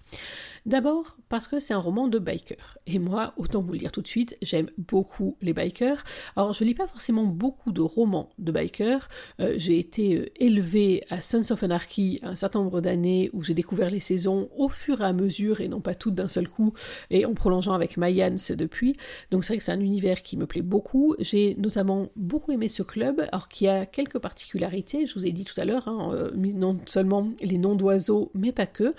D'abord 0.66 1.18
parce 1.28 1.46
que 1.46 1.60
c'est 1.60 1.74
un 1.74 1.78
roman 1.78 2.08
de 2.08 2.18
biker. 2.18 2.78
Et 2.86 2.98
moi, 2.98 3.34
autant 3.36 3.60
vous 3.60 3.72
le 3.72 3.78
dire 3.78 3.92
tout 3.92 4.00
de 4.00 4.06
suite, 4.06 4.38
j'aime 4.40 4.70
beaucoup 4.78 5.36
les 5.42 5.52
bikers. 5.52 6.02
Alors 6.36 6.54
je 6.54 6.64
lis 6.64 6.74
pas 6.74 6.86
forcément 6.86 7.26
beaucoup 7.26 7.70
de 7.70 7.82
romans 7.82 8.30
de 8.38 8.50
bikers. 8.50 9.10
Euh, 9.40 9.54
j'ai 9.58 9.78
été 9.78 10.14
euh, 10.14 10.32
élevée 10.40 11.04
à 11.10 11.20
Sons 11.20 11.52
of 11.52 11.62
Anarchy 11.62 12.18
un 12.22 12.34
certain 12.34 12.60
nombre 12.60 12.80
d'années 12.80 13.28
où 13.34 13.42
j'ai 13.42 13.52
découvert 13.52 13.90
les 13.90 14.00
saisons 14.00 14.48
au 14.56 14.70
fur 14.70 15.02
et 15.02 15.04
à 15.04 15.12
mesure 15.12 15.60
et 15.60 15.68
non 15.68 15.82
pas 15.82 15.94
toutes 15.94 16.14
d'un 16.14 16.28
seul 16.28 16.48
coup 16.48 16.72
et 17.10 17.26
en 17.26 17.34
prolongeant 17.34 17.74
avec 17.74 17.98
Mayans 17.98 18.36
depuis. 18.56 18.96
Donc 19.30 19.44
c'est 19.44 19.52
vrai 19.52 19.58
que 19.58 19.64
c'est 19.64 19.72
un 19.72 19.80
univers 19.80 20.22
qui 20.22 20.38
me 20.38 20.46
plaît 20.46 20.62
beaucoup. 20.62 21.14
J'ai 21.18 21.56
notamment 21.56 22.08
beaucoup 22.16 22.52
aimé 22.52 22.70
ce 22.70 22.82
club, 22.82 23.26
alors 23.32 23.48
qui 23.48 23.68
a 23.68 23.84
quelques 23.84 24.18
particularités. 24.18 25.06
Je 25.06 25.12
vous 25.12 25.26
ai 25.26 25.32
dit 25.32 25.44
tout 25.44 25.60
à 25.60 25.66
l'heure, 25.66 25.88
hein, 25.88 26.10
euh, 26.14 26.30
non 26.34 26.78
seulement 26.86 27.28
les 27.42 27.58
noms 27.58 27.74
d'oiseaux, 27.74 28.30
mais 28.32 28.52
pas 28.52 28.66
que. 28.66 28.94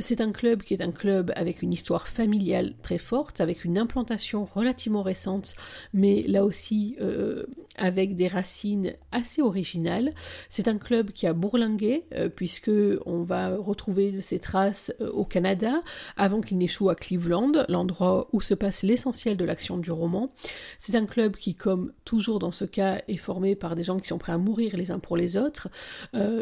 c'est 0.00 0.22
un 0.22 0.32
club 0.32 0.62
qui 0.62 0.72
est 0.72 0.82
un 0.82 0.93
club 0.94 1.32
avec 1.36 1.60
une 1.60 1.72
histoire 1.72 2.08
familiale 2.08 2.74
très 2.82 2.98
forte, 2.98 3.40
avec 3.40 3.64
une 3.64 3.76
implantation 3.76 4.44
relativement 4.44 5.02
récente, 5.02 5.54
mais 5.92 6.22
là 6.26 6.44
aussi 6.44 6.96
euh, 7.00 7.44
avec 7.76 8.14
des 8.14 8.28
racines 8.28 8.94
assez 9.10 9.42
originales. 9.42 10.14
C'est 10.48 10.68
un 10.68 10.78
club 10.78 11.10
qui 11.10 11.26
a 11.26 11.32
bourlingué, 11.32 12.04
euh, 12.14 12.28
puisque 12.28 12.70
va 12.70 13.56
retrouver 13.56 14.22
ses 14.22 14.38
traces 14.38 14.94
euh, 15.00 15.10
au 15.10 15.24
Canada, 15.24 15.82
avant 16.16 16.40
qu'il 16.40 16.58
n'échoue 16.58 16.88
à 16.88 16.94
Cleveland, 16.94 17.64
l'endroit 17.68 18.28
où 18.32 18.40
se 18.40 18.54
passe 18.54 18.82
l'essentiel 18.82 19.36
de 19.36 19.44
l'action 19.44 19.76
du 19.76 19.90
roman. 19.90 20.32
C'est 20.78 20.94
un 20.94 21.06
club 21.06 21.36
qui, 21.36 21.54
comme 21.54 21.92
toujours 22.04 22.38
dans 22.38 22.52
ce 22.52 22.64
cas, 22.64 23.02
est 23.08 23.16
formé 23.16 23.56
par 23.56 23.74
des 23.74 23.82
gens 23.82 23.98
qui 23.98 24.08
sont 24.08 24.18
prêts 24.18 24.32
à 24.32 24.38
mourir 24.38 24.76
les 24.76 24.90
uns 24.90 25.00
pour 25.00 25.16
les 25.16 25.36
autres. 25.36 25.68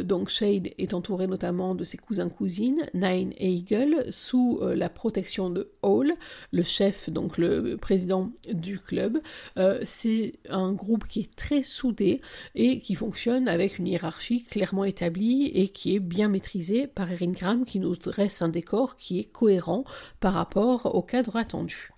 donc 0.02 0.28
Shade 0.28 0.68
est 0.76 0.94
entouré 0.94 1.26
notamment 1.26 1.74
de 1.74 1.84
ses 1.84 1.96
cousins-cousines, 1.96 2.86
Nine 2.94 3.32
et 3.38 3.52
Eagle, 3.52 4.06
sous 4.10 4.41
euh, 4.62 4.74
la 4.74 4.88
protection 4.88 5.50
de 5.50 5.70
Hall, 5.82 6.14
le 6.50 6.62
chef, 6.62 7.10
donc 7.10 7.38
le 7.38 7.76
président 7.76 8.30
du 8.52 8.78
club. 8.78 9.20
Euh, 9.56 9.80
c'est 9.84 10.34
un 10.48 10.72
groupe 10.72 11.06
qui 11.06 11.20
est 11.20 11.36
très 11.36 11.62
soudé 11.62 12.20
et 12.54 12.80
qui 12.80 12.94
fonctionne 12.94 13.48
avec 13.48 13.78
une 13.78 13.86
hiérarchie 13.86 14.44
clairement 14.44 14.84
établie 14.84 15.46
et 15.54 15.68
qui 15.68 15.94
est 15.94 16.00
bien 16.00 16.28
maîtrisée 16.28 16.86
par 16.86 17.10
Erin 17.10 17.32
Graham 17.32 17.64
qui 17.64 17.78
nous 17.80 17.96
dresse 17.96 18.42
un 18.42 18.48
décor 18.48 18.96
qui 18.96 19.18
est 19.18 19.30
cohérent 19.30 19.84
par 20.20 20.34
rapport 20.34 20.94
au 20.94 21.02
cadre 21.02 21.36
attendu. 21.36 21.90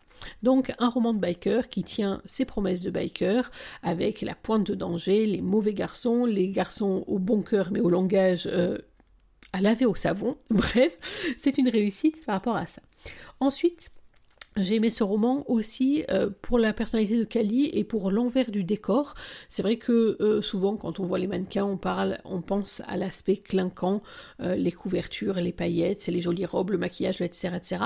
Donc 0.42 0.72
un 0.78 0.88
roman 0.88 1.12
de 1.12 1.18
biker 1.18 1.68
qui 1.68 1.85
tient 1.85 2.20
ses 2.24 2.44
promesses 2.44 2.80
de 2.80 2.90
biker 2.90 3.50
avec 3.83 4.22
la 4.22 4.35
pointe 4.35 4.66
de 4.66 4.74
danger, 4.74 5.26
les 5.26 5.40
mauvais 5.40 5.74
garçons, 5.74 6.24
les 6.24 6.48
garçons 6.48 7.04
au 7.07 7.18
bon 7.18 7.42
cœur 7.42 7.68
mais 7.70 7.80
au 7.80 7.90
langage 7.90 8.48
euh, 8.50 8.78
à 9.55 9.61
laver 9.61 9.87
au 9.87 9.95
savon. 9.95 10.37
Bref, 10.51 10.97
c'est 11.38 11.57
une 11.59 11.69
réussite 11.69 12.25
par 12.27 12.35
rapport 12.35 12.57
à 12.57 12.67
ça. 12.67 12.83
Ensuite, 13.40 13.90
j'ai 14.57 14.77
aimé 14.77 14.90
ce 14.90 15.03
roman 15.03 15.45
aussi 15.51 16.05
euh, 16.11 16.31
pour 16.43 16.59
la 16.59 16.73
personnalité 16.73 17.17
de 17.17 17.25
Kali 17.25 17.71
et 17.73 17.83
pour 17.83 18.11
l'envers 18.12 18.53
du 18.53 18.62
décor. 18.62 19.14
C'est 19.49 19.62
vrai 19.62 19.77
que 19.77 20.17
euh, 20.21 20.43
souvent 20.43 20.77
quand 20.77 21.01
on 21.01 21.05
voit 21.05 21.19
les 21.19 21.27
mannequins, 21.27 21.64
on 21.64 21.77
parle, 21.77 22.21
on 22.25 22.40
pense 22.40 22.81
à 22.87 22.97
l'aspect 22.97 23.37
clinquant, 23.37 24.01
euh, 24.40 24.55
les 24.55 24.71
couvertures, 24.71 25.35
les 25.35 25.53
paillettes, 25.53 26.07
les 26.07 26.21
jolies 26.21 26.47
robes, 26.47 26.71
le 26.71 26.79
maquillage, 26.79 27.21
etc., 27.21 27.55
etc. 27.57 27.85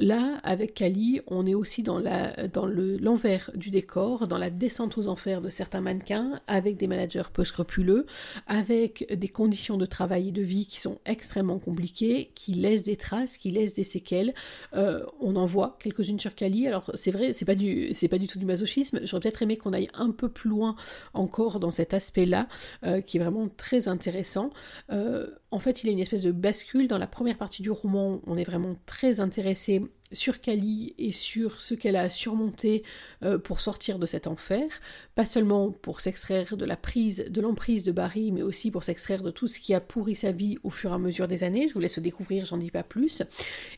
là, 0.00 0.38
avec 0.42 0.74
Kali, 0.74 1.20
on 1.26 1.46
est 1.46 1.54
aussi 1.54 1.82
dans 1.82 1.98
le 1.98 2.96
l'envers 2.98 3.50
du 3.54 3.70
décor, 3.70 4.26
dans 4.26 4.38
la 4.38 4.50
descente 4.50 4.98
aux 4.98 5.08
enfers 5.08 5.40
de 5.40 5.50
certains 5.50 5.80
mannequins, 5.80 6.40
avec 6.46 6.76
des 6.76 6.86
managers 6.86 7.22
peu 7.32 7.44
scrupuleux, 7.44 8.06
avec 8.46 9.06
des 9.16 9.28
conditions 9.28 9.76
de 9.76 9.86
travail 9.86 10.28
et 10.28 10.32
de 10.32 10.42
vie 10.42 10.66
qui 10.66 10.80
sont 10.80 10.98
extrêmement 11.06 11.58
compliquées, 11.58 12.30
qui 12.34 12.54
laissent 12.54 12.82
des 12.82 12.96
traces, 12.96 13.38
qui 13.38 13.50
laissent 13.50 13.74
des 13.74 13.84
séquelles. 13.84 14.34
on 14.72 15.36
en 15.36 15.46
voit 15.46 15.78
quelques-unes 15.94 16.20
sur 16.20 16.34
Kali. 16.34 16.66
Alors 16.66 16.90
c'est 16.94 17.10
vrai, 17.10 17.32
c'est 17.32 17.44
pas 17.44 17.54
du, 17.54 17.92
tout 18.28 18.38
du 18.38 18.44
masochisme. 18.44 19.00
J'aurais 19.04 19.22
peut-être 19.22 19.42
aimé 19.42 19.56
qu'on 19.56 19.72
aille 19.72 19.88
un 19.94 20.10
peu 20.10 20.28
plus 20.28 20.50
loin 20.50 20.76
encore 21.12 21.60
dans 21.60 21.70
cet 21.70 21.94
aspect-là, 21.94 22.48
euh, 22.84 23.00
qui 23.00 23.16
est 23.16 23.20
vraiment 23.20 23.48
très 23.48 23.88
intéressant. 23.88 24.50
Euh, 24.90 25.26
en 25.54 25.60
fait, 25.60 25.82
il 25.82 25.86
y 25.86 25.90
a 25.90 25.92
une 25.92 26.00
espèce 26.00 26.22
de 26.22 26.32
bascule. 26.32 26.88
Dans 26.88 26.98
la 26.98 27.06
première 27.06 27.38
partie 27.38 27.62
du 27.62 27.70
roman, 27.70 28.20
on 28.26 28.36
est 28.36 28.42
vraiment 28.42 28.74
très 28.86 29.20
intéressé 29.20 29.82
sur 30.14 30.40
Kali 30.40 30.94
et 30.98 31.12
sur 31.12 31.60
ce 31.60 31.74
qu'elle 31.74 31.96
a 31.96 32.10
surmonté 32.10 32.82
euh, 33.22 33.38
pour 33.38 33.60
sortir 33.60 33.98
de 33.98 34.06
cet 34.06 34.26
enfer, 34.26 34.66
pas 35.14 35.24
seulement 35.24 35.70
pour 35.70 36.00
s'extraire 36.00 36.56
de 36.56 36.64
la 36.64 36.76
prise, 36.76 37.26
de 37.28 37.40
l'emprise 37.40 37.84
de 37.84 37.92
Barry, 37.92 38.32
mais 38.32 38.42
aussi 38.42 38.70
pour 38.70 38.84
s'extraire 38.84 39.22
de 39.22 39.30
tout 39.30 39.46
ce 39.46 39.60
qui 39.60 39.74
a 39.74 39.80
pourri 39.80 40.14
sa 40.14 40.32
vie 40.32 40.58
au 40.62 40.70
fur 40.70 40.90
et 40.90 40.94
à 40.94 40.98
mesure 40.98 41.28
des 41.28 41.44
années. 41.44 41.68
Je 41.68 41.74
vous 41.74 41.80
laisse 41.80 41.98
découvrir, 41.98 42.44
j'en 42.44 42.58
dis 42.58 42.70
pas 42.70 42.82
plus. 42.82 43.22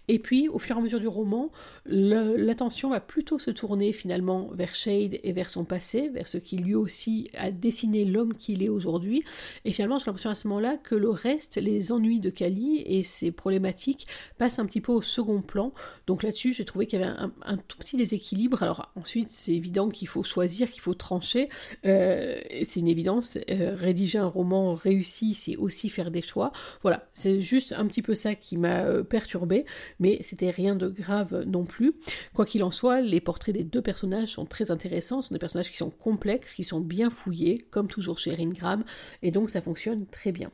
Et 0.09 0.19
puis, 0.19 0.49
au 0.49 0.59
fur 0.59 0.77
et 0.77 0.79
à 0.79 0.83
mesure 0.83 1.01
du 1.01 1.09
roman, 1.09 1.51
l'attention 1.87 2.91
va 2.91 3.01
plutôt 3.01 3.39
se 3.39 3.51
tourner 3.51 3.93
finalement 3.93 4.51
vers 4.53 4.75
Shade 4.75 5.19
et 5.23 5.33
vers 5.33 5.51
son 5.51 5.65
passé, 5.65 6.09
vers 6.09 6.29
ce 6.29 6.39
qui 6.39 6.57
lui 6.57 6.75
aussi 6.75 7.31
a 7.37 7.51
dessiné 7.51 8.05
l'homme 8.05 8.35
qu'il 8.35 8.63
est 8.63 8.69
aujourd'hui. 8.69 9.25
Et 9.65 9.73
finalement, 9.73 9.99
j'ai 9.99 10.07
l'impression 10.07 10.31
à 10.31 10.35
ce 10.35 10.49
moment-là 10.49 10.77
que 10.77 10.95
le 10.95 11.11
reste, 11.11 11.57
les 11.67 11.93
ennuis 11.93 12.21
de 12.21 12.31
Kali 12.31 12.83
et 12.87 13.03
ses 13.03 13.31
problématiques 13.31 14.07
passent 14.39 14.59
un 14.59 14.67
petit 14.67 14.81
peu 14.81 14.93
au 14.93 15.03
second 15.03 15.43
plan. 15.43 15.73
Donc 16.07 16.23
là-dessus, 16.23 16.53
j'ai 16.53 16.65
trouvé 16.65 16.87
qu'il 16.87 17.01
y 17.01 17.03
avait 17.03 17.15
un, 17.43 17.57
tout 17.57 17.79
petit 17.79 17.97
déséquilibre. 17.97 18.63
Alors 18.63 18.93
ensuite, 18.97 19.31
c'est 19.31 19.55
évident 19.55 19.89
qu'il 19.89 20.09
faut 20.09 20.23
choisir, 20.23 20.71
qu'il 20.71 20.81
faut 20.81 20.95
trancher. 20.95 21.49
Euh, 21.85 22.41
c'est 22.65 22.81
une 22.81 22.89
évidence. 22.89 23.39
Euh, 23.51 23.75
rédiger 23.77 24.19
un 24.19 24.27
roman 24.27 24.75
réussi, 24.75 25.35
c'est 25.35 25.57
aussi 25.57 25.89
faire 25.89 26.11
des 26.11 26.23
choix. 26.23 26.53
Voilà, 26.83 27.09
c'est 27.13 27.41
juste 27.41 27.73
un 27.77 27.87
petit 27.87 28.03
peu 28.03 28.15
ça 28.15 28.35
qui 28.35 28.57
m'a 28.57 28.85
euh, 28.85 29.03
perturbé, 29.03 29.65
mais 29.99 30.19
c'était 30.23 30.51
rien 30.51 30.77
de 30.77 30.89
grave 30.89 31.45
non 31.47 31.65
plus. 31.65 31.95
Quoi 32.35 32.47
qu'il 32.47 32.63
en 32.63 32.71
soit, 32.71 33.01
les 33.01 33.21
portraits 33.21 33.55
des 33.55 33.65
deux 33.65 33.83
personnages 33.83 34.33
sont 34.33 34.47
très 34.47 34.71
intéressants. 34.71 35.23
Ce 35.23 35.29
sont 35.29 35.35
des 35.35 35.39
personnages 35.39 35.71
qui 35.71 35.77
sont 35.77 35.91
complexes, 35.91 36.55
qui 36.55 36.65
sont 36.65 36.81
bien 36.81 37.11
fouillés, 37.11 37.59
comme 37.71 37.89
toujours 37.89 38.19
chez 38.19 38.33
Erin 38.33 38.51
Graham, 38.51 38.85
et 39.23 39.31
donc 39.31 39.51
ça 39.51 39.61
fonctionne 39.61 40.07
très 40.07 40.33
bien. 40.33 40.51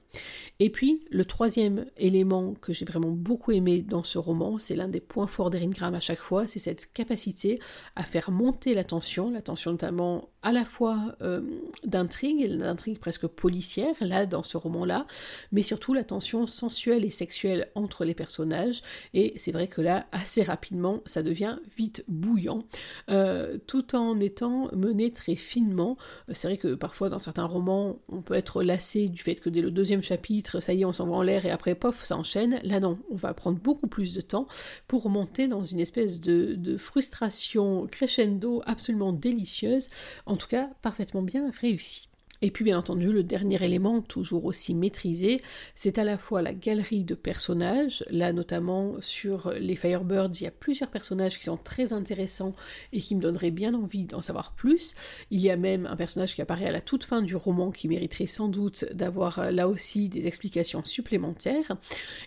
Et 0.58 0.70
puis, 0.70 1.01
le 1.10 1.24
troisième 1.24 1.86
élément 1.96 2.54
que 2.54 2.72
j'ai 2.72 2.84
vraiment 2.84 3.10
beaucoup 3.10 3.52
aimé 3.52 3.82
dans 3.82 4.02
ce 4.02 4.18
roman, 4.18 4.58
c'est 4.58 4.74
l'un 4.74 4.88
des 4.88 5.00
points 5.00 5.26
forts 5.26 5.50
d'Erin 5.50 5.70
Graham 5.70 5.94
à 5.94 6.00
chaque 6.00 6.20
fois, 6.20 6.46
c'est 6.46 6.58
cette 6.58 6.92
capacité 6.92 7.58
à 7.96 8.02
faire 8.02 8.30
monter 8.30 8.74
la 8.74 8.84
tension, 8.84 9.30
la 9.30 9.42
tension 9.42 9.72
notamment 9.72 10.28
à 10.42 10.52
la 10.52 10.64
fois 10.64 11.14
euh, 11.22 11.40
d'intrigue, 11.84 12.56
d'intrigue 12.56 12.98
presque 12.98 13.26
policière, 13.26 13.94
là, 14.00 14.26
dans 14.26 14.42
ce 14.42 14.56
roman-là, 14.56 15.06
mais 15.52 15.62
surtout 15.62 15.94
la 15.94 16.04
tension 16.04 16.46
sensuelle 16.46 17.04
et 17.04 17.10
sexuelle 17.10 17.70
entre 17.74 18.04
les 18.04 18.14
personnages, 18.14 18.82
et 19.14 19.34
c'est 19.36 19.52
vrai 19.52 19.68
que 19.68 19.80
là, 19.80 20.06
assez 20.10 20.42
rapidement, 20.42 21.00
ça 21.06 21.22
devient 21.22 21.58
vite 21.76 22.04
bouillant, 22.08 22.64
euh, 23.08 23.58
tout 23.66 23.94
en 23.94 24.18
étant 24.18 24.68
mené 24.74 25.12
très 25.12 25.36
finement. 25.36 25.96
C'est 26.32 26.48
vrai 26.48 26.56
que 26.56 26.74
parfois, 26.74 27.08
dans 27.08 27.18
certains 27.18 27.44
romans, 27.44 28.00
on 28.08 28.22
peut 28.22 28.34
être 28.34 28.62
lassé 28.62 29.08
du 29.08 29.22
fait 29.22 29.36
que 29.36 29.48
dès 29.48 29.60
le 29.60 29.70
deuxième 29.70 30.02
chapitre, 30.02 30.60
ça 30.60 30.74
y 30.74 30.82
est, 30.82 30.84
on 30.84 30.91
s'en 30.92 31.06
va 31.06 31.16
en 31.16 31.22
l'air, 31.22 31.46
et 31.46 31.50
après, 31.50 31.74
pof, 31.74 32.04
ça 32.04 32.16
enchaîne. 32.16 32.60
Là, 32.62 32.80
non, 32.80 32.98
on 33.10 33.16
va 33.16 33.34
prendre 33.34 33.58
beaucoup 33.58 33.86
plus 33.86 34.14
de 34.14 34.20
temps 34.20 34.46
pour 34.88 35.08
monter 35.08 35.48
dans 35.48 35.64
une 35.64 35.80
espèce 35.80 36.20
de, 36.20 36.54
de 36.54 36.76
frustration 36.76 37.86
crescendo 37.86 38.62
absolument 38.66 39.12
délicieuse 39.12 39.88
en 40.26 40.36
tout 40.36 40.48
cas 40.48 40.70
parfaitement 40.82 41.22
bien 41.22 41.50
réussi. 41.60 42.08
Et 42.42 42.50
puis 42.50 42.64
bien 42.64 42.76
entendu, 42.76 43.12
le 43.12 43.22
dernier 43.22 43.62
élément, 43.64 44.00
toujours 44.02 44.44
aussi 44.46 44.74
maîtrisé, 44.74 45.40
c'est 45.76 45.98
à 45.98 46.04
la 46.04 46.18
fois 46.18 46.42
la 46.42 46.52
galerie 46.52 47.04
de 47.04 47.14
personnages. 47.14 48.04
Là 48.10 48.32
notamment 48.32 48.96
sur 49.00 49.52
les 49.52 49.76
Firebirds, 49.76 50.32
il 50.40 50.44
y 50.44 50.46
a 50.48 50.50
plusieurs 50.50 50.90
personnages 50.90 51.38
qui 51.38 51.44
sont 51.44 51.56
très 51.56 51.92
intéressants 51.92 52.52
et 52.92 53.00
qui 53.00 53.14
me 53.14 53.20
donneraient 53.20 53.52
bien 53.52 53.74
envie 53.74 54.04
d'en 54.04 54.22
savoir 54.22 54.54
plus. 54.54 54.96
Il 55.30 55.40
y 55.40 55.50
a 55.50 55.56
même 55.56 55.86
un 55.86 55.94
personnage 55.94 56.34
qui 56.34 56.42
apparaît 56.42 56.66
à 56.66 56.72
la 56.72 56.80
toute 56.80 57.04
fin 57.04 57.22
du 57.22 57.36
roman 57.36 57.70
qui 57.70 57.86
mériterait 57.86 58.26
sans 58.26 58.48
doute 58.48 58.86
d'avoir 58.92 59.38
euh, 59.38 59.50
là 59.52 59.68
aussi 59.68 60.08
des 60.08 60.26
explications 60.26 60.84
supplémentaires. 60.84 61.76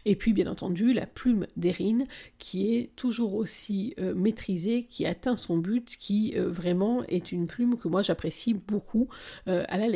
Et 0.06 0.16
puis 0.16 0.32
bien 0.32 0.48
entendu, 0.48 0.94
la 0.94 1.08
plume 1.08 1.46
d'Erin 1.58 2.06
qui 2.40 2.74
est 2.74 2.96
toujours 2.96 3.34
aussi 3.34 3.94
euh, 4.00 4.16
maîtrisée, 4.16 4.84
qui 4.84 5.06
atteint 5.06 5.36
son 5.36 5.58
but, 5.58 5.98
qui 6.00 6.34
euh, 6.38 6.50
vraiment 6.50 7.04
est 7.10 7.34
une 7.34 7.48
plume 7.48 7.78
que 7.78 7.90
moi 7.90 8.02
j'apprécie 8.02 8.54
beaucoup 8.54 9.10
à 9.46 9.78
la 9.78 9.88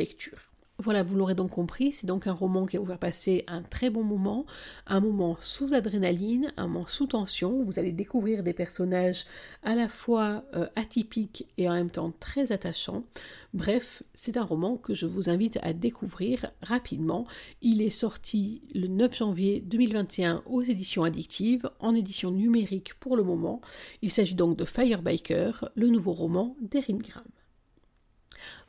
Voilà, 0.82 1.02
vous 1.02 1.14
l'aurez 1.14 1.34
donc 1.34 1.50
compris, 1.50 1.92
c'est 1.92 2.06
donc 2.06 2.26
un 2.26 2.32
roman 2.32 2.64
qui 2.64 2.78
va 2.78 2.82
vous 2.82 2.88
faire 2.88 2.98
passer 2.98 3.44
un 3.48 3.60
très 3.60 3.90
bon 3.90 4.02
moment, 4.02 4.46
un 4.86 5.00
moment 5.00 5.36
sous 5.38 5.74
adrénaline, 5.74 6.54
un 6.56 6.68
moment 6.68 6.86
sous 6.86 7.06
tension. 7.06 7.62
Vous 7.62 7.78
allez 7.78 7.92
découvrir 7.92 8.42
des 8.42 8.54
personnages 8.54 9.26
à 9.62 9.74
la 9.74 9.90
fois 9.90 10.42
euh, 10.54 10.66
atypiques 10.76 11.46
et 11.58 11.68
en 11.68 11.74
même 11.74 11.90
temps 11.90 12.14
très 12.18 12.50
attachants. 12.50 13.04
Bref, 13.52 14.02
c'est 14.14 14.38
un 14.38 14.42
roman 14.42 14.78
que 14.78 14.94
je 14.94 15.04
vous 15.04 15.28
invite 15.28 15.58
à 15.60 15.74
découvrir 15.74 16.50
rapidement. 16.62 17.26
Il 17.60 17.82
est 17.82 17.90
sorti 17.90 18.62
le 18.74 18.86
9 18.86 19.14
janvier 19.14 19.60
2021 19.60 20.42
aux 20.46 20.62
éditions 20.62 21.04
addictives, 21.04 21.68
en 21.80 21.94
édition 21.94 22.30
numérique 22.30 22.94
pour 23.00 23.18
le 23.18 23.22
moment. 23.22 23.60
Il 24.00 24.10
s'agit 24.10 24.34
donc 24.34 24.56
de 24.56 24.64
Firebiker, 24.64 25.68
le 25.74 25.88
nouveau 25.88 26.14
roman 26.14 26.56
d'Erin 26.62 26.96
Graham. 26.96 27.24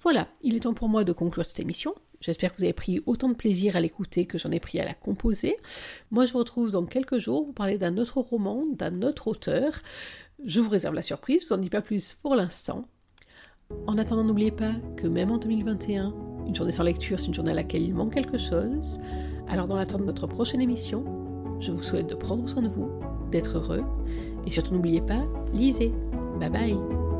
Voilà, 0.04 0.28
il 0.42 0.56
est 0.56 0.62
temps 0.62 0.74
pour 0.74 0.90
moi 0.90 1.04
de 1.04 1.14
conclure 1.14 1.46
cette 1.46 1.60
émission. 1.60 1.94
J'espère 2.22 2.52
que 2.52 2.58
vous 2.58 2.64
avez 2.64 2.74
pris 2.74 3.02
autant 3.06 3.30
de 3.30 3.34
plaisir 3.34 3.76
à 3.76 3.82
l'écouter 3.82 4.26
que 4.26 4.38
j'en 4.38 4.52
ai 4.52 4.60
pris 4.60 4.80
à 4.80 4.86
la 4.86 4.94
composer. 4.94 5.58
Moi, 6.12 6.26
je 6.26 6.34
vous 6.34 6.40
retrouve 6.40 6.70
dans 6.70 6.86
quelques 6.86 7.18
jours 7.18 7.46
pour 7.46 7.54
parler 7.54 7.78
d'un 7.78 7.98
autre 7.98 8.20
roman, 8.20 8.66
d'un 8.74 9.02
autre 9.02 9.28
auteur. 9.28 9.82
Je 10.44 10.60
vous 10.60 10.70
réserve 10.70 10.96
la 10.96 11.02
surprise, 11.02 11.44
je 11.44 11.48
vous 11.48 11.54
en 11.54 11.58
dis 11.58 11.70
pas 11.70 11.82
plus 11.82 12.14
pour 12.14 12.36
l'instant. 12.36 12.86
En 13.88 13.98
attendant, 13.98 14.24
n'oubliez 14.24 14.52
pas 14.52 14.74
que 14.98 15.08
même 15.08 15.32
en 15.32 15.38
2021, 15.38 16.14
une 16.48 16.56
journée 16.56 16.72
sans 16.72 16.84
lecture, 16.84 17.20
c'est 17.20 17.28
une 17.28 17.34
journée 17.34 17.52
à 17.52 17.56
laquelle 17.56 17.84
il 17.84 17.94
manque 17.94 18.14
quelque 18.14 18.38
chose. 18.38 19.00
Alors, 19.48 19.68
dans 19.68 19.76
l'attente 19.76 20.02
de 20.02 20.06
notre 20.06 20.28
prochaine 20.28 20.62
émission, 20.62 21.06
je 21.60 21.72
vous 21.72 21.84
souhaite 21.84 22.08
de 22.08 22.16
prendre 22.16 22.48
soin 22.50 22.62
de 22.62 22.68
vous, 22.68 22.90
d'être 23.32 23.58
heureux, 23.58 23.84
et 24.46 24.52
surtout 24.52 24.74
n'oubliez 24.74 25.02
pas, 25.02 25.26
lisez. 25.54 25.94
Bye 26.40 26.50
bye 26.50 27.11